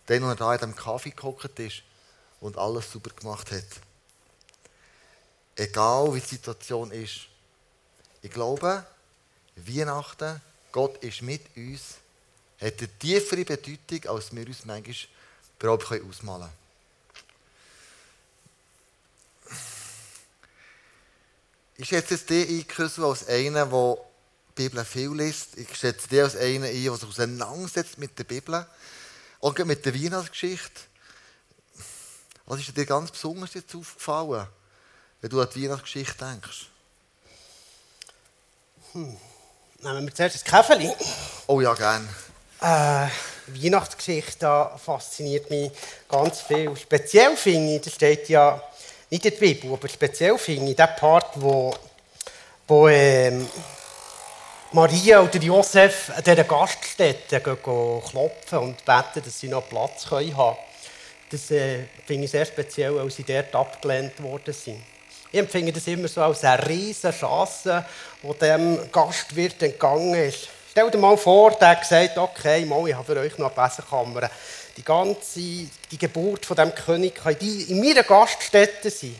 [0.05, 1.83] Dann, als er da in dem Kaffee gehockt ist
[2.39, 3.67] und alles super gemacht hat.
[5.57, 7.27] Egal wie die Situation ist.
[8.21, 8.85] Ich glaube,
[9.67, 10.41] Weihnachten,
[10.71, 11.95] Gott ist mit uns,
[12.59, 14.95] hat eine tiefere Bedeutung, als wir uns manchmal
[15.59, 16.59] überhaupt ausmalen können.
[21.77, 23.97] Ich schätze dich ein, Küssel, als einer, der
[24.49, 25.57] die Bibel viel liest.
[25.57, 28.67] Ich schätze dich als einer ein, der sich auseinandersetzt mit der Bibel.
[29.39, 30.81] Und mit der Weihnachtsgeschichte.
[32.45, 34.47] Was ist dir ganz besonders jetzt aufgefallen,
[35.21, 36.67] wenn du an die Weihnachtsgeschichte denkst?
[38.91, 39.17] Hm.
[39.81, 40.91] Nehmen wir zuerst das Käferli.
[41.47, 42.07] Oh ja, gern.
[42.61, 43.07] Äh,
[43.47, 45.71] Weihnachtsgeschichte fasziniert mich
[46.09, 46.75] ganz viel.
[46.75, 48.61] Speziell finde ich, das steht ja
[49.09, 51.73] nicht in der Bibel, aber speziell finde ich den Part, wo,
[52.67, 53.47] wo ähm,
[54.73, 59.69] Maria und der Josef an dieser Gaststätte gehen gehen klopfen und beten, dass sie noch
[59.69, 60.57] Platz haben können.
[61.31, 64.83] Das äh, finde ich sehr speziell, weil sie dort abgelehnt worden sind.
[65.31, 67.85] Ich empfinde das immer so als eine riesige Chance,
[68.23, 70.47] die dem Gastwirt entgangen ist.
[70.71, 73.67] Stell dir mal vor, der hat gesagt, okay, mal, ich habe für euch noch eine
[73.67, 74.29] Besenkammer.
[74.75, 79.15] Die ganze die Geburt von dem König kann die in meiner Gaststätte sein.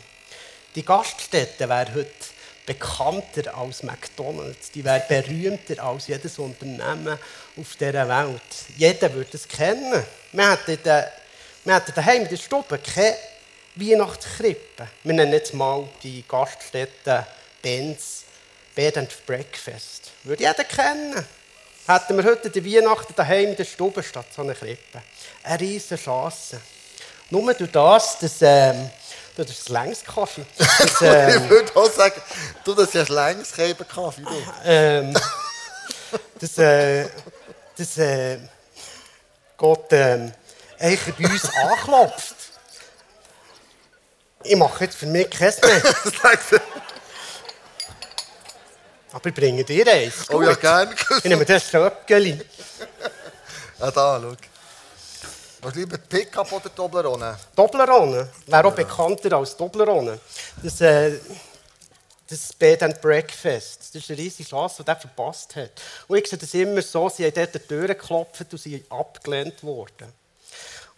[0.74, 2.10] Die Gaststätte wäre heute
[2.66, 4.70] bekannter als McDonalds.
[4.72, 7.18] Die wäre berühmter als jedes Unternehmen
[7.56, 8.42] auf dieser Welt.
[8.76, 10.04] Jeder würde es kennen.
[10.32, 11.08] Wir hätten,
[11.94, 13.16] daheim in der Stube keine
[13.74, 14.88] Weihnachtskrippe.
[15.04, 17.26] Wir nennen jetzt mal die Gaststätte
[17.62, 18.24] Benz
[18.74, 20.10] Bed and Breakfast.
[20.24, 21.24] Würde jeder kennen.
[21.86, 25.02] Hätten wir heute die Weihnachten daheim in der Stube statt so einer Krippe.
[25.42, 26.60] Eine riesige Chance.
[27.30, 28.90] Nur durch das, dass, ähm,
[29.36, 30.44] das ist Längskaffee.
[30.58, 32.20] Das, ähm, Ich würde auch sagen,
[32.64, 34.22] du, das ist längst kein Kaffee.
[34.22, 34.52] Du.
[34.64, 35.14] ähm,
[36.40, 37.08] das, äh,
[37.76, 38.38] das äh,
[39.56, 40.32] Gott ähm,
[40.78, 42.34] eigentlich bei uns anklopft.
[44.42, 45.82] Ich mache jetzt für mich kein mehr.
[49.12, 50.30] Aber ich bringe dir eins.
[50.30, 50.94] Oh ja, gerne.
[51.18, 52.40] Ich nehme das Stöckeli.
[53.78, 54.36] Ah, da, schau.
[55.62, 57.36] Was lieber Pickup oder Toblerone?
[57.54, 60.18] Toblerone wäre auch bekannter als Toblerone.
[60.62, 61.18] Das, äh,
[62.26, 65.72] das Bed and Breakfast, das ist eine riesige Chance, die er verpasst hat.
[66.08, 68.70] Und ich sehe das immer so, sie haben dort an die Tür geklopft und sie
[68.70, 70.19] sind abgelehnt worden.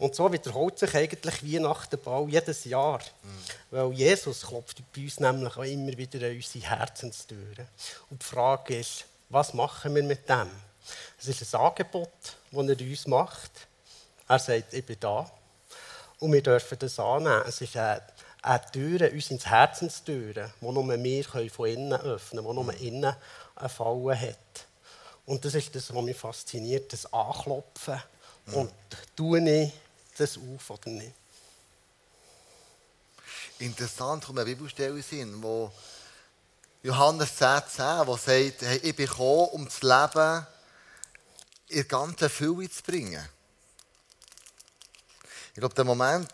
[0.03, 2.99] Und so wiederholt sich eigentlich Weihnachten bald jedes Jahr.
[3.71, 7.69] Weil Jesus klopft bei uns nämlich auch immer wieder an unsere Herzenstüren.
[8.11, 10.51] Und die Frage ist, was machen wir mit dem?
[11.21, 12.11] Es ist ein Angebot,
[12.51, 13.53] das er uns macht.
[14.27, 15.31] Er sagt, ich bin da.
[16.19, 17.45] Und wir dürfen das annehmen.
[17.47, 18.03] Es ist eine,
[18.43, 23.17] eine Tür, uns ins Herzenstüren, die nur wir von innen öffnen können, die nur innen
[23.55, 24.67] eine Falle hat.
[25.27, 28.03] Und das ist das, was mich fasziniert, das Anklopfen.
[28.47, 28.73] Und
[29.15, 29.73] tue ich
[30.19, 31.15] das auf oder nicht?
[33.59, 35.73] Interessant, kommt eine Bibelstelle in Sinn, wo
[36.83, 40.47] Johannes 10, 10, wo sagt, hey, ich bin gekommen, um das Leben
[41.69, 43.29] in der ganzen Fülle zu bringen.
[45.55, 46.29] Ich glaube, der Moment,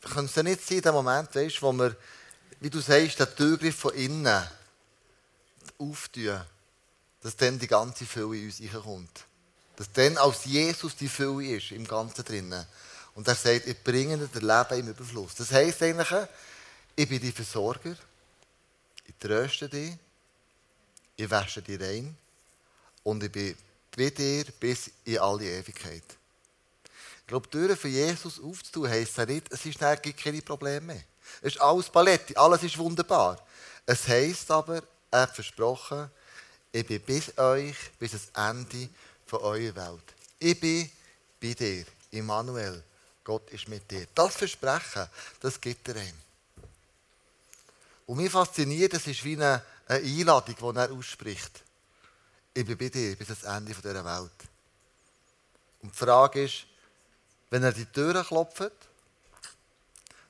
[0.00, 1.94] könnte es nicht sein, der Moment, weißt, wo wir,
[2.58, 4.46] wie du sagst, den Türgriff von innen
[5.78, 6.40] auftun,
[7.22, 9.26] dass dann die ganze Fülle in uns reinkommt.
[9.76, 12.66] Dass dann aus Jesus die Fülle ist, im Ganzen drinnen.
[13.14, 15.34] Und er sagt, ich bringe dir das Leben im Überfluss.
[15.34, 16.08] Das heisst eigentlich,
[16.96, 17.96] ich bin dein Versorger,
[19.06, 19.96] ich tröste dich,
[21.16, 22.16] ich wasche dich rein
[23.02, 23.56] und ich bin
[23.96, 26.04] bei dir bis in alle Ewigkeit.
[27.20, 30.80] Ich glaube, die Türen für Jesus aufzutun, heisst ja nicht, es ist gibt keine Probleme
[30.80, 31.04] mehr.
[31.40, 33.44] Es ist alles Paletti, alles ist wunderbar.
[33.86, 36.10] Es heisst aber, er hat versprochen,
[36.72, 38.88] ich bin bis euch, bis das Ende
[39.26, 40.14] von eurer Welt.
[40.38, 40.90] Ich bin
[41.40, 42.82] bei dir, Immanuel.
[43.30, 44.08] Gott ist mit dir.
[44.12, 45.06] Das Versprechen,
[45.38, 46.20] das gibt er ihm.
[48.06, 51.62] Und mich fasziniert, das ist wie eine, Einladung, die er ausspricht.
[52.52, 54.32] Ich bin bei dir bis ans Ende dieser Welt.
[55.80, 56.66] Und die Frage ist,
[57.50, 58.72] wenn er die Türen klopft,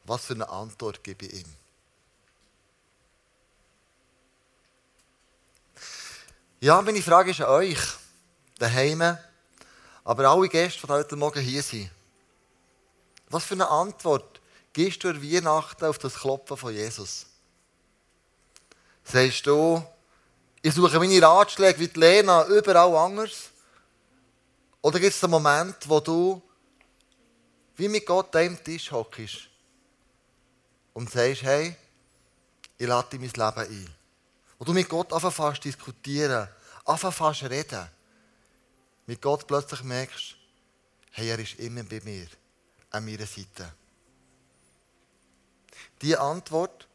[0.05, 1.55] was für eine Antwort gebe ich ihm?
[6.61, 7.81] Ja, meine Frage ist an euch,
[8.59, 9.17] daheim,
[10.05, 11.91] aber alle Gäste, die heute Morgen hier sind.
[13.31, 14.41] Was für eine Antwort
[14.73, 17.27] gibst du an Weihnachten auf das Klopfen von Jesus?
[19.05, 19.83] Sagst du,
[20.61, 23.51] ich suche meine Ratschläge wie die Lena überall anders?
[24.83, 26.43] Oder gibt es einen Moment, wo du
[27.77, 29.49] wie mit Gott einem Tisch hockst
[30.93, 31.75] und sagst, hey,
[32.77, 33.95] ich lade mein Leben ein.
[34.59, 36.49] Und du mit Gott anfängst diskutieren,
[36.85, 37.89] anfängst reden.
[39.07, 40.37] Mit Gott plötzlich merkst,
[41.13, 42.27] hey, er ist immer bei mir,
[42.91, 43.73] an meiner Seite.
[46.03, 46.89] Diese Antwort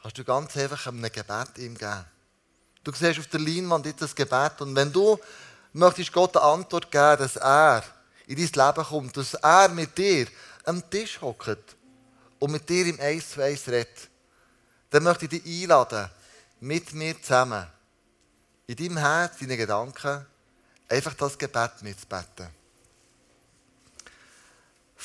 [0.00, 2.04] kannst du ganz einfach einem Gebet ihm geben.
[2.84, 5.18] Du siehst auf der Leinwand jetzt das Gebet und wenn du
[5.72, 7.82] möchtest Gott eine Antwort geben, dass er
[8.26, 10.26] in dein Leben kommt, dass er mit dir
[10.64, 11.76] am Tisch hockt
[12.38, 14.08] und mit dir im Eis zu Eis redet,
[14.90, 16.08] dann möchte ich dich einladen,
[16.60, 17.66] mit mir zusammen,
[18.66, 20.24] in deinem Herz, deinen Gedanken,
[20.88, 22.48] einfach das Gebet mitzubeten.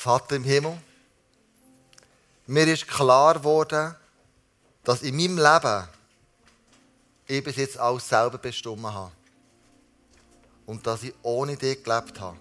[0.02, 0.76] Vater im Himmel,
[2.48, 3.94] mir ist klar geworden,
[4.82, 5.88] dass in meinem Leben
[7.28, 9.12] ich bis jetzt alles selber bestimmt habe.
[10.66, 12.36] Und dass ich ohne dich gelebt habe.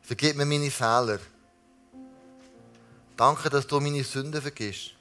[0.00, 1.18] Vergib mir meine Fehler.
[3.14, 4.92] Danke, dass du meine Sünden vergisst.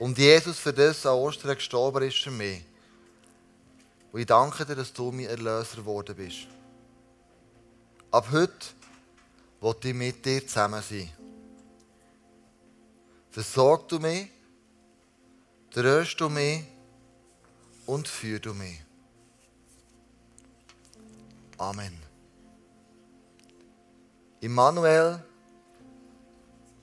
[0.00, 2.64] Und Jesus für das an Ostern gestorben ist für mich.
[4.10, 6.48] Und ich danke dir, dass du mein Erlöser geworden bist.
[8.10, 8.77] Ab heute
[9.60, 11.10] wo ich mit dir zusammen sein.
[13.30, 14.28] Versorg du mich,
[15.70, 16.64] tröst du mich
[17.86, 18.80] und führ du mich.
[21.56, 21.98] Amen.
[24.40, 25.22] Immanuel,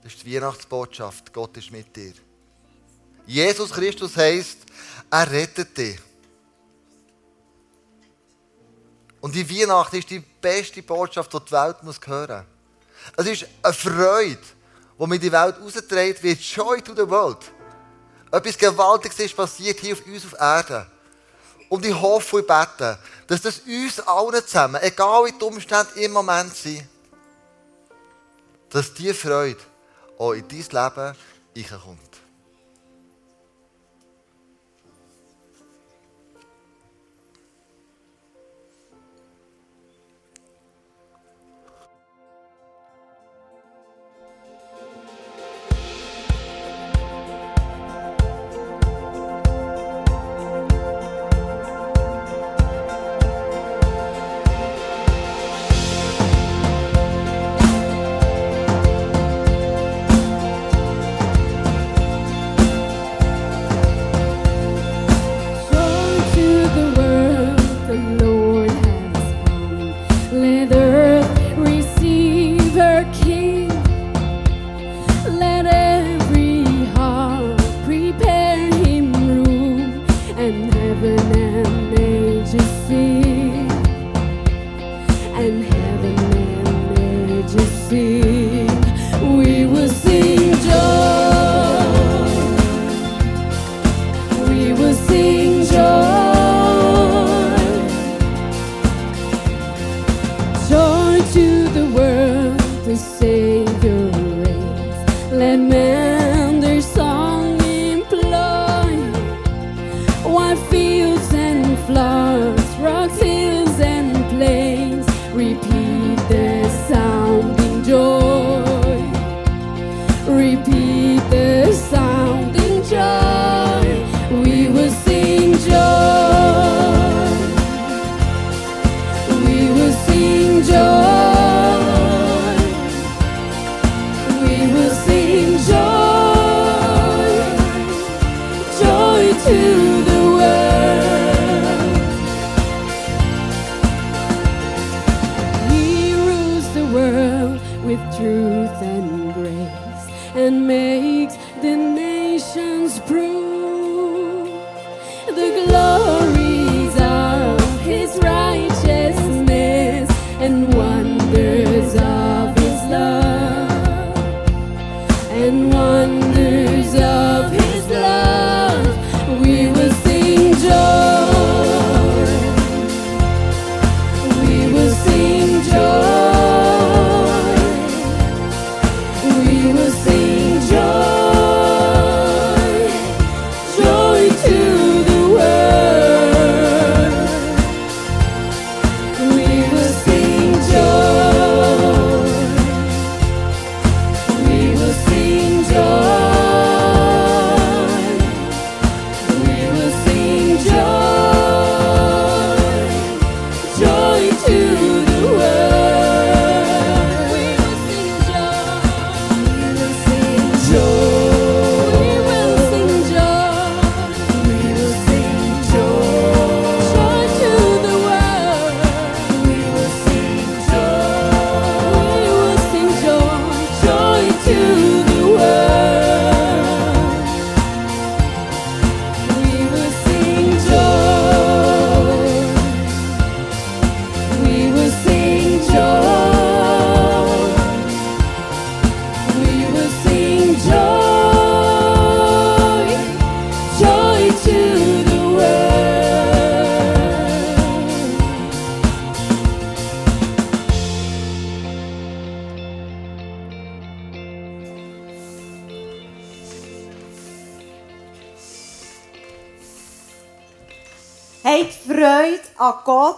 [0.04, 1.32] das ist die Weihnachtsbotschaft.
[1.32, 2.14] Gott ist mit dir.
[3.26, 4.58] Jesus Christus heißt,
[5.10, 6.00] er rettet dich.
[9.22, 12.55] Und die Weihnacht ist die beste Botschaft, die die Welt hören muss.
[13.16, 14.40] Es ist eine Freude,
[15.00, 17.52] die mit die Welt rausdreht, wie Joy to the world.
[18.32, 20.88] Etwas Gewaltiges ist passiert hier auf uns auf Erde.
[21.70, 26.12] Und ich hoffe und bete, dass das uns allen zusammen, egal wie die Umstände im
[26.12, 26.88] Moment sind,
[28.70, 29.60] dass diese Freude
[30.18, 30.60] auch in dein
[31.54, 32.15] Leben kommt.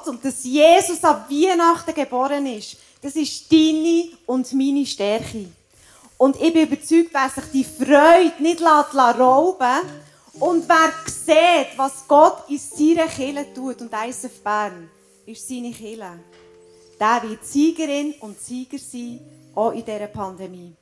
[0.08, 5.48] Und dass Jesus an Weihnachten geboren ist, das ist deine und meine Stärke.
[6.18, 9.86] Und ich bin überzeugt, wer sich die Freude nicht lässt, lässt
[10.40, 14.90] und wer sieht, was Gott in seiner Kirche tut, und eins auf Bern
[15.26, 16.20] ist seine Kirche,
[17.00, 19.20] der wird Siegerin und Sieger sein,
[19.54, 20.74] auch in dieser Pandemie.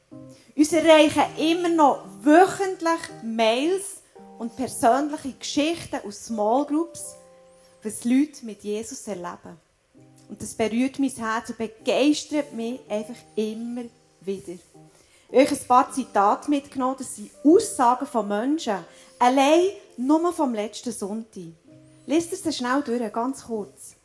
[0.55, 4.01] Uns erreichen immer noch wöchentlich Mails
[4.37, 7.14] und persönliche Geschichten aus Small Groups,
[7.85, 9.57] was Leute mit Jesus erleben.
[10.27, 13.83] Und das berührt mein Herz und begeistert mich einfach immer
[14.21, 14.53] wieder.
[15.31, 18.77] Ich habe ein paar Zitate mitgenommen, das sind Aussagen von Menschen,
[19.19, 21.43] allein nur vom letzten Sonntag.
[22.07, 23.95] Lest es schnell durch, ganz kurz.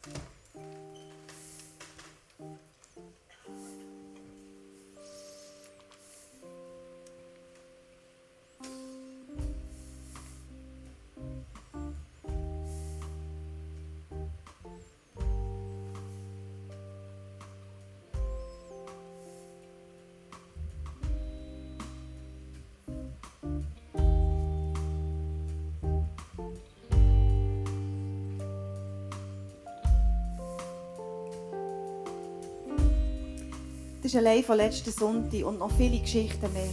[34.10, 36.68] Ist allein von letzten Sonntag und noch viele Geschichten mehr.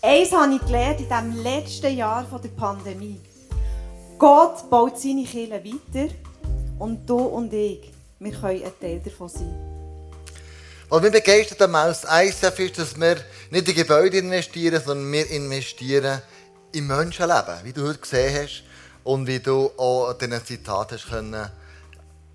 [0.00, 3.20] Eins habe ich gelernt in diesem letzten Jahr der Pandemie.
[4.18, 6.14] Gott baut seine Kirche weiter
[6.78, 9.54] und du und ich, wir können ein Teil davon sein.
[10.88, 13.16] Was mich begeistert am Aus ISF ist, dass wir
[13.50, 16.22] nicht in Gebäude investieren, sondern wir investieren
[16.72, 18.62] in Menschenleben, wie du heute gesehen hast
[19.04, 21.50] und wie du auch an diesen Zitaten hast können,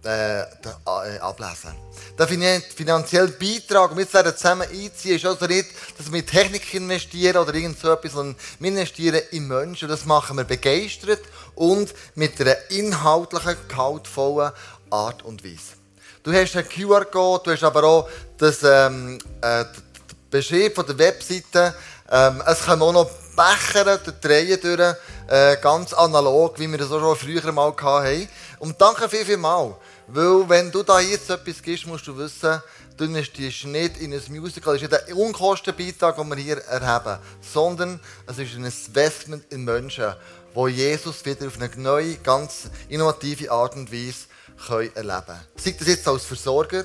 [0.06, 1.74] äh, äh, ablesen
[2.18, 6.74] Der finan- finanzielle Beitrag, um jetzt zusammen einziehen, ist also nicht, dass wir in Technik
[6.74, 9.88] investieren oder irgend so etwas, sondern wir investieren in Menschen.
[9.88, 11.22] Das machen wir begeistert
[11.56, 14.52] und mit einer inhaltlichen, gehaltvollen
[14.90, 15.78] Art und Weise.
[16.24, 19.84] Du hast einen QR-Code, du hast aber auch das, ähm, äh, den
[20.30, 21.76] Beschrieb von der Webseite.
[22.10, 24.96] Ähm, es kommen auch noch Becher durch die Reihe durch,
[25.28, 28.30] äh, ganz analog, wie wir das auch schon früher mal hatten.
[28.60, 29.76] Und danke viel, viel mal.
[30.08, 32.62] Weil, wenn du da jetzt etwas gibst, musst du wissen,
[32.98, 34.76] du investierst nicht in ein Musical.
[34.76, 39.64] Es ist nicht ein Unkostenbeitrag, den wir hier erheben, sondern es ist ein Investment in
[39.64, 40.14] Menschen,
[40.54, 44.28] wo Jesus wieder auf eine neue, ganz innovative Art und Weise
[44.68, 45.40] können erleben können.
[45.56, 46.84] Sei das jetzt als Versorger,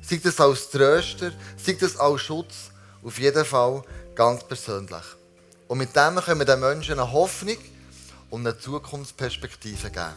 [0.00, 2.70] sei das als Tröster, sei das als Schutz,
[3.02, 3.82] auf jeden Fall
[4.14, 5.04] ganz persönlich.
[5.68, 7.58] Und mit dem können wir den Menschen eine Hoffnung
[8.30, 10.14] und eine Zukunftsperspektive geben.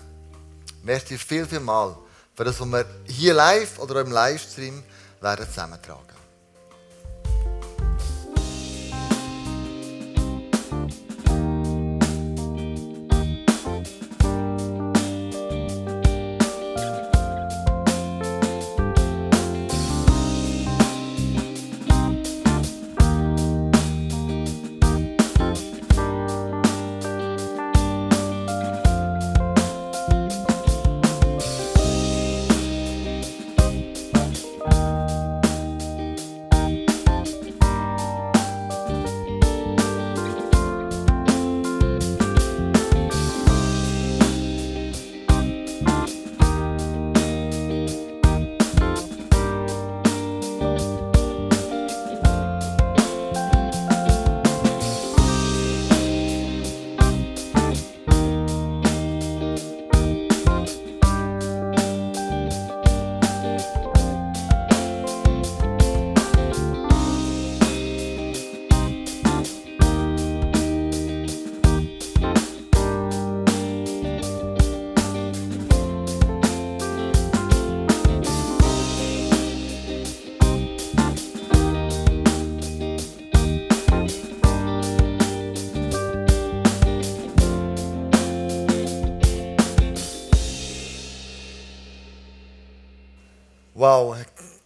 [0.84, 1.96] Merci viel, viel mal
[2.42, 4.84] für das, was wir hier live oder auch im Livestream
[5.22, 6.21] werden zusammentragen.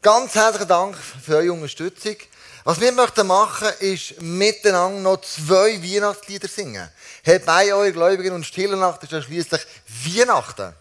[0.05, 2.15] Ganz herzlichen Dank für eure Unterstützung.
[2.63, 6.87] Was wir möchten machen, ist miteinander noch zwei Weihnachtslieder singen.
[7.23, 9.61] Herbei eure Gläubigen und Stille Nacht ist ja schliesslich
[10.05, 10.73] Weihnachten.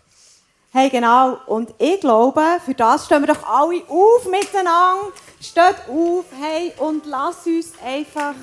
[0.72, 1.38] Hey, genau.
[1.46, 5.10] Und ich glaube, für das stehen wir doch alle auf miteinander.
[5.40, 8.34] Steht auf, hey, und lasst uns einfach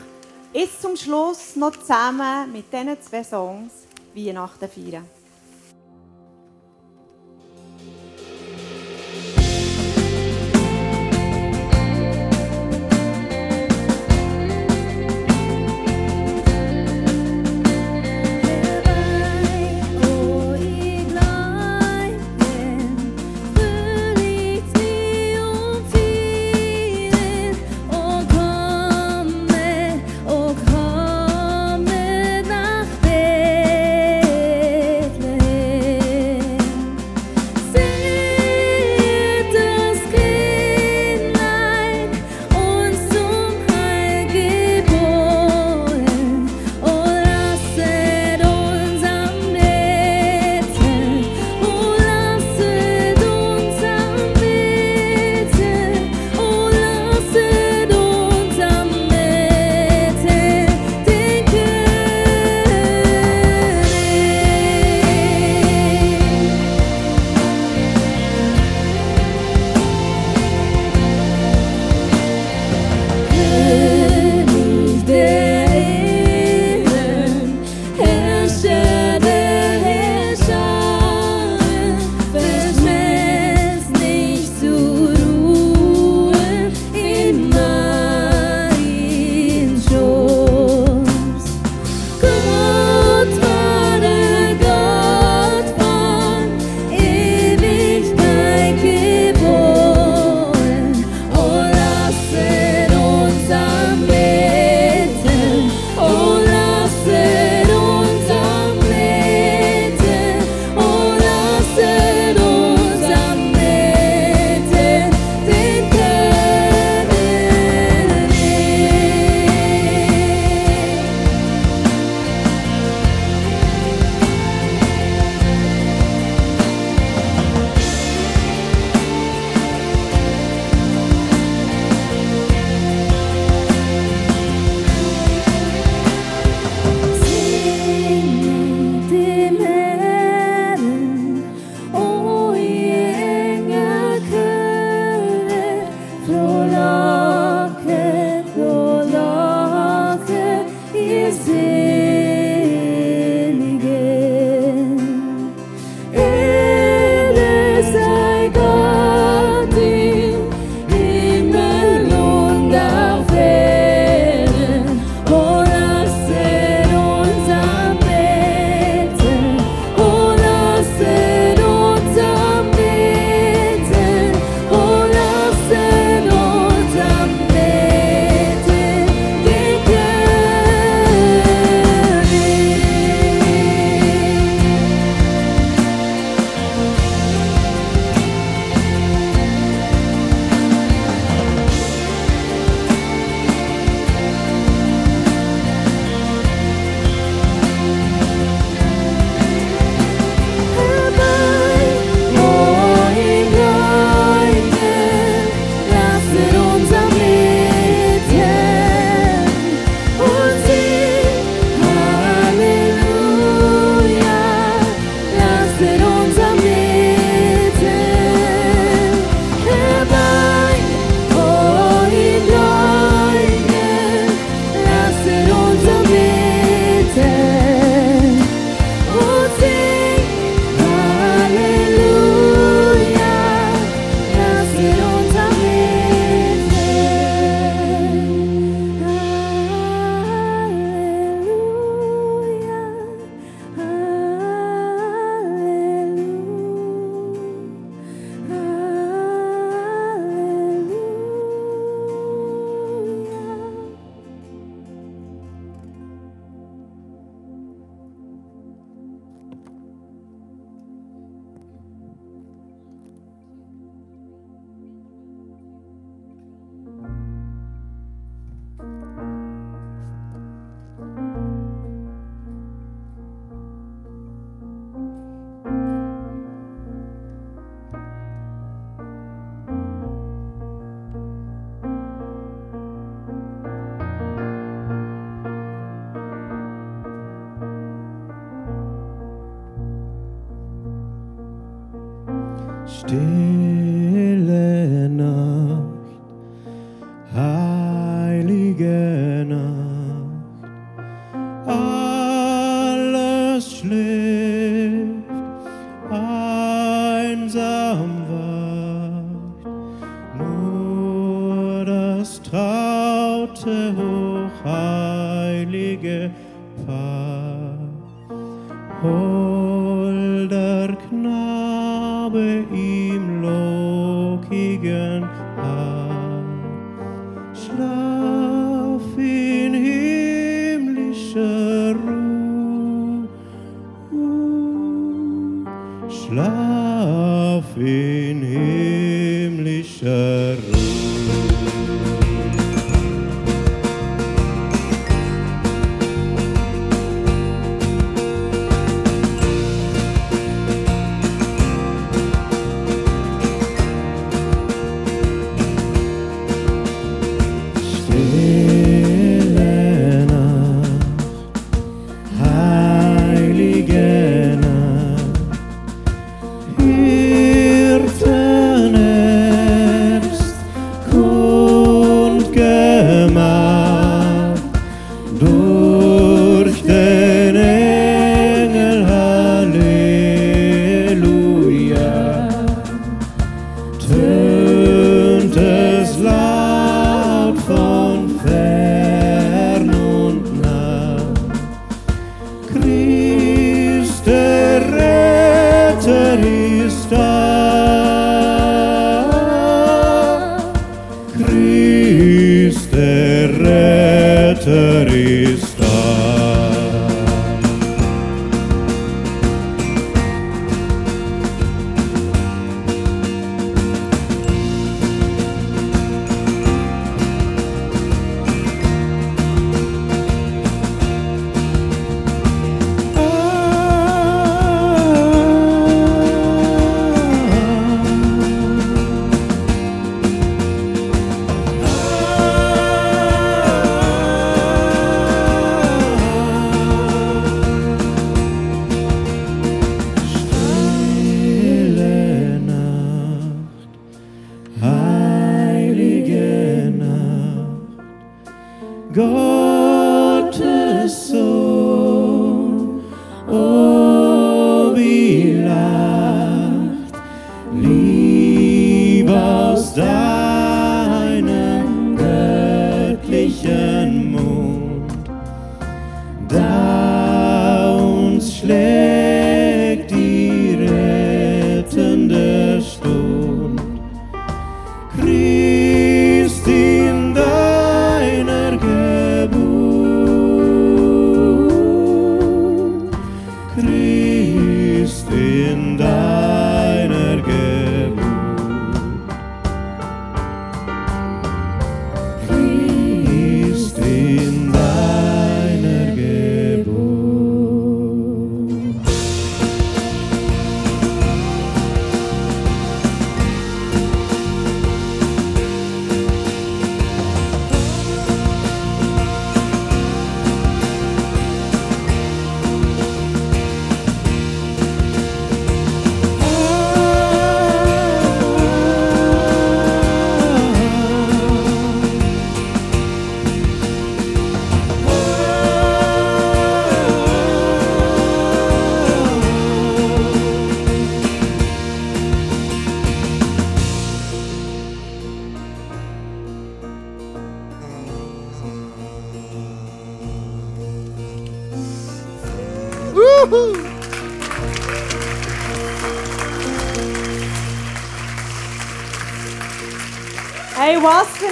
[0.51, 3.71] jetzt zum Schluss noch zusammen mit diesen zwei Songs
[4.15, 5.07] Weihnachten feiern.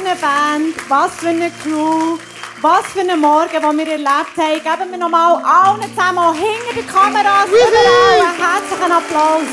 [0.10, 2.18] eine Band, was für eine Crew,
[2.62, 4.64] was für einen Morgen, den wir erlebt haben.
[4.64, 9.44] Geben wir nochmal allen zusammen hinter die Kameras einen herzlichen Applaus.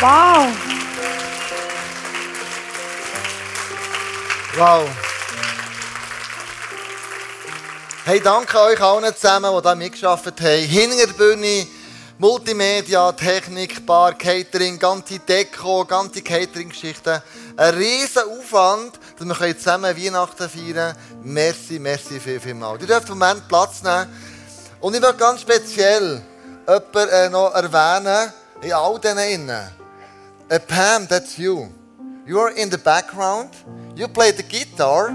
[0.00, 0.46] Wow.
[4.56, 4.88] Wow.
[8.04, 10.68] Hey, danke euch allen zusammen, die hier mitgearbeitet haben.
[10.68, 11.66] Hinter der Bühne,
[12.18, 17.20] Multimedia, Technik, Bar, Catering, ganze Deko, ganze Catering-Geschichten.
[17.56, 21.32] Ein riesen Aufwand, dass wir zusammen Weihnachten feiern können.
[21.32, 22.80] Merci, merci viel, viel mal.
[22.80, 24.06] Ihr dürft Moment Platz nehmen.
[24.80, 26.22] Und ich will ganz speziell
[26.66, 29.68] jemanden äh, noch erwähnen, in all denen innen.
[30.66, 31.68] Pam, that's you.
[32.26, 33.50] You're in the background.
[33.96, 35.08] You play the guitar.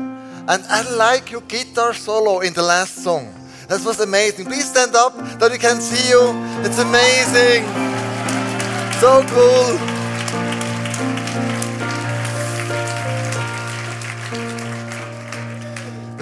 [0.48, 3.34] And I like your guitar solo in the last song.
[3.68, 4.46] That was amazing.
[4.46, 6.34] Please stand up that we can see you.
[6.64, 7.66] It's amazing.
[9.00, 9.99] So cool.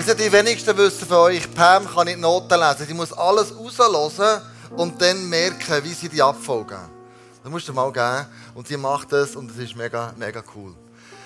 [0.07, 2.87] Ihr, die wenigsten wissen von euch, Pam kann nicht Noten lesen.
[2.87, 4.41] Sie muss alles raushören
[4.77, 6.79] und dann merken, wie sie die abfolgen.
[7.43, 8.25] Das musst du mal geben.
[8.55, 10.73] Und sie macht das und es ist mega, mega cool.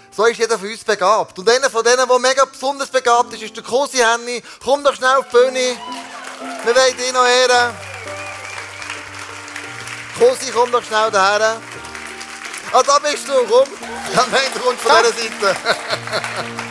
[0.09, 1.37] So ist jeder von uns begabt.
[1.37, 4.41] Und einer von denen, der mega besonders begabt ist, ist der Cosi Henny.
[4.63, 5.77] Komm doch schnell auf die Bühne.
[6.63, 7.75] Wir wollen dich noch ehren.
[10.17, 11.61] Cosi, komm doch schnell daher.
[12.73, 13.67] Ah, da bist du, komm.
[14.15, 15.55] Ja, nein, du kommst von dieser Seite.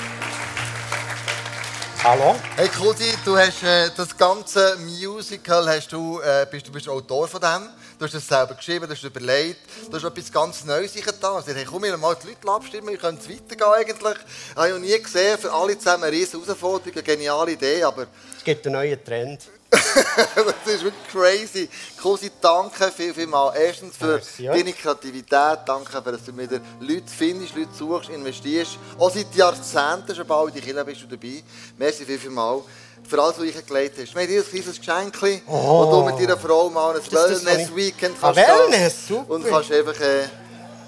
[2.02, 2.34] Hallo?
[2.56, 7.28] Hey Cosi, du hast äh, das ganze Musical, hast du, äh, bist, du bist Autor
[7.28, 7.68] von dem.
[7.98, 11.34] Du hast es selber geschrieben, du hast es überlegt, du hast etwas ganz Neues getan.
[11.34, 14.16] Also, hey, komm, wir mal die Leute abstimmen, wir können es weitergehen eigentlich.
[14.50, 18.06] Ich habe noch nie gesehen, für alle zusammen eine riesen Herausforderung, eine geniale Idee, aber
[18.34, 19.42] Es gibt einen neuen Trend.
[20.64, 21.68] das ist wirklich crazy.
[22.00, 23.52] Cosi, danke viel, viel mal.
[23.56, 24.52] Erstens für Merci, ja.
[24.52, 28.78] deine Kreativität, danke, für, dass du wieder Leute findest, Leute suchst, investierst.
[28.98, 31.42] Auch seit Jahrzehnten schon bald in die Kirche bist du dabei.
[31.78, 32.60] Merci viel, viel mal.
[33.08, 34.14] Für alles, was du eingelegt hast.
[34.14, 34.78] Wir haben dir ein kleines
[35.12, 35.86] Geschenk, Oh.
[35.86, 38.36] wo du mit deiner Frau mal ein Wellness-Weekend Ah, kannst.
[38.48, 39.34] Wellness, super.
[39.34, 40.28] Und kannst einfach äh,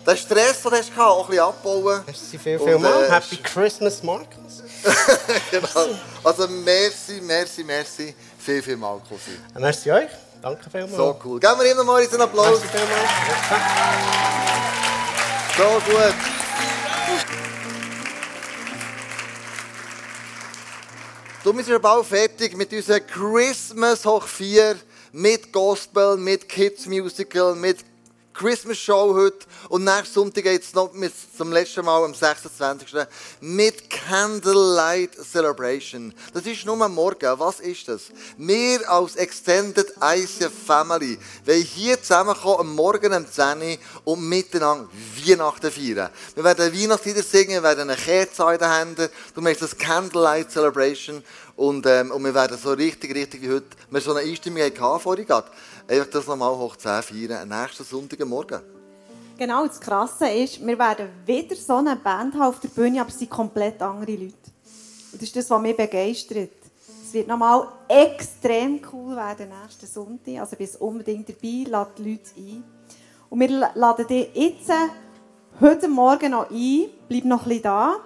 [0.06, 2.02] den Stress, den du hast, auch ein bisschen abbauen.
[2.06, 3.04] Merci viel, Und, viel mal.
[3.04, 4.62] äh, Happy Christmas, Markus.
[5.50, 5.68] genau.
[6.24, 8.14] Also merci, merci, merci.
[8.44, 9.38] Viel, viel mal, Cosi.
[9.56, 10.10] Merci euch.
[10.42, 10.96] Danke vielmals.
[10.96, 11.38] So cool.
[11.38, 12.60] Geben wir noch mal einen Applaus.
[12.60, 13.08] Merci vielmals.
[15.56, 16.14] So gut.
[21.44, 24.76] Du, wir sind bald fertig mit unserer Christmas hoch 4,
[25.12, 27.78] mit Gospel, mit Kids Musical, mit
[28.42, 29.46] Christmas Show heute.
[29.68, 32.92] Und nächsten Sonntag geht es noch mit, zum letzten Mal am 26.
[33.40, 36.12] mit Candlelight Celebration.
[36.34, 37.38] Das ist nur morgen.
[37.38, 38.06] Was ist das?
[38.36, 43.78] Wir als Extended ICF Family wollen hier zusammenkommen am Morgen um 10 Uhr
[44.12, 44.88] und miteinander
[45.24, 46.10] Weihnachten feiern.
[46.34, 49.08] Wir werden Weihnachtslieder singen, wir werden eine Kerze in den Händen.
[49.36, 51.22] Du machst das Candlelight Celebration.
[51.54, 55.00] Und, ähm, und wir werden so richtig, richtig wie heute, wir so eine Einstimmung hatten
[55.00, 55.48] vorhin gerade,
[55.88, 58.60] einfach das nochmal hoch 10 feiern, nächsten Sonntagmorgen.
[59.38, 63.08] Genau, das Krasse ist, wir werden wieder so eine Band haben auf der Bühne, aber
[63.10, 64.34] es sind komplett andere Leute.
[65.12, 66.50] Und das ist das, was mich begeistert.
[67.04, 70.38] Es wird nochmal extrem cool werden nächsten Sonntag.
[70.40, 72.64] Also bist unbedingt dabei, lade die Leute ein.
[73.30, 74.88] Und wir la- laden dich jetzt äh,
[75.60, 76.84] heute Morgen noch ein.
[77.08, 77.96] Bleib noch ein bisschen da.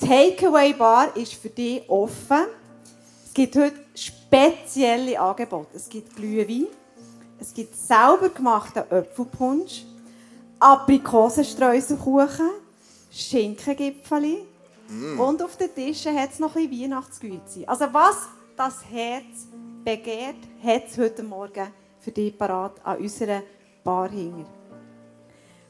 [0.00, 2.46] Die Takeaway Bar ist für dich offen.
[3.26, 5.76] Es gibt heute spezielle Angebote.
[5.76, 6.66] Es gibt Glühwein,
[7.40, 9.84] es gibt selber gemachten Apfelpunsch,
[10.58, 12.50] Aprikosenstreuselkuchen,
[13.10, 14.44] Schinkengipfeli
[15.18, 17.66] und auf den Tischen hat es noch ein Weihnachtsgüte.
[17.66, 19.46] Also was das Herz
[19.82, 21.68] begehrt, hat es heute Morgen
[21.98, 23.42] für dich parat an unserer
[23.82, 24.46] Bar hinter.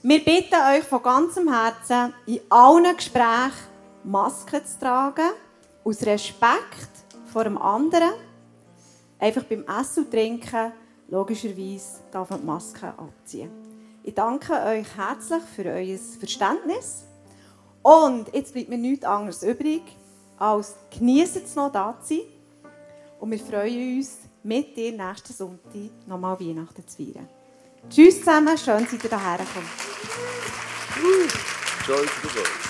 [0.03, 3.69] Wir bitten euch von ganzem Herzen, in allen Gesprächen
[4.03, 5.31] Masken zu tragen,
[5.85, 6.91] aus Respekt
[7.27, 8.13] vor dem anderen.
[9.19, 10.73] Einfach beim Essen und Trinken,
[11.11, 13.51] logischerweise, darf man die Maske abziehen.
[14.03, 17.05] Ich danke euch herzlich für euer Verständnis.
[17.83, 19.83] Und jetzt bleibt mir nichts anderes übrig,
[20.39, 22.25] als genießen es noch da zu sein.
[23.19, 27.29] Und wir freuen uns, mit dir nächsten Sonntag nochmal Weihnachten zu feiern.
[27.91, 29.91] Tschüss zusammen, schön, dass ihr hierher kommt.
[31.91, 32.70] World.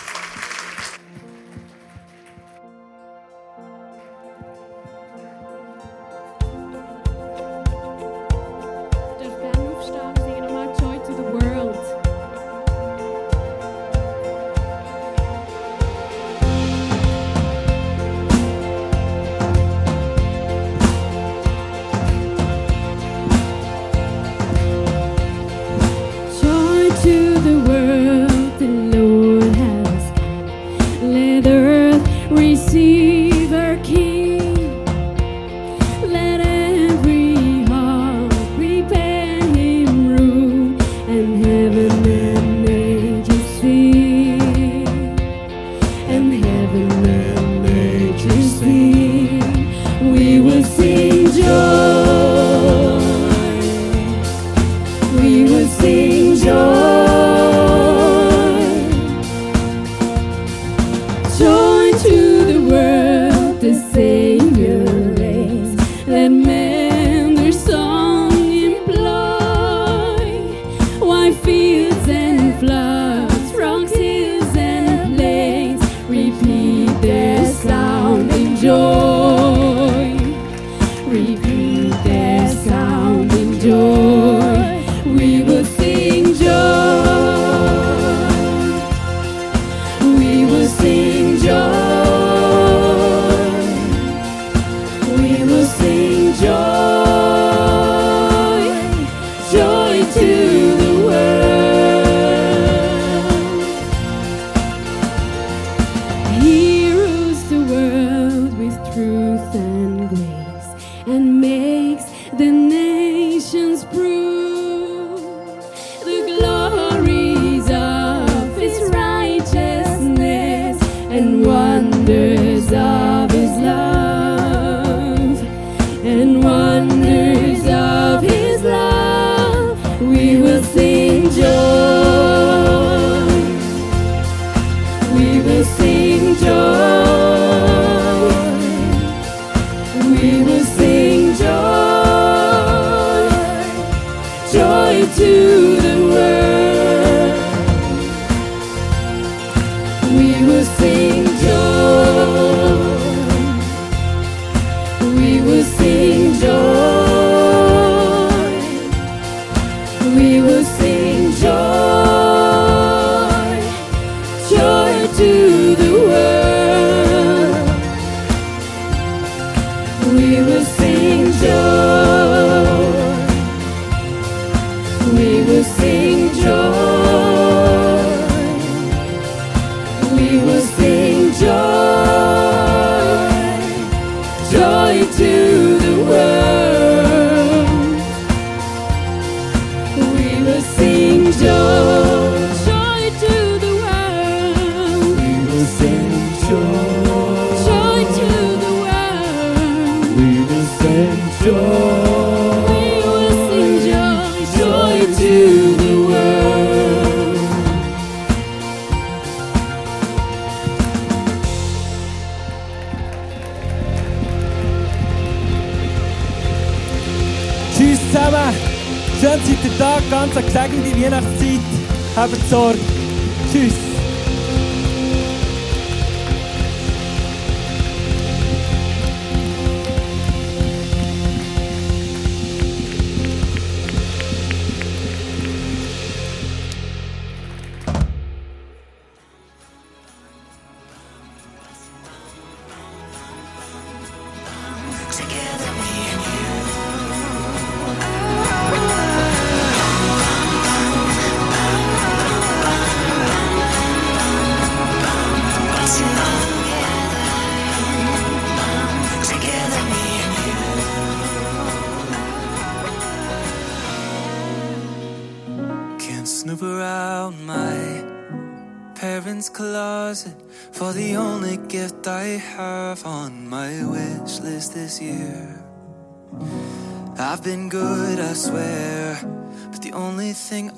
[144.90, 145.79] to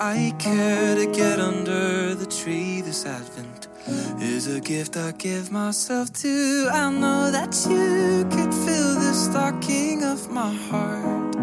[0.05, 3.69] I care to get under the tree this Advent
[4.20, 6.69] is a gift I give myself to.
[6.73, 11.37] I know that you could fill the stocking of my heart.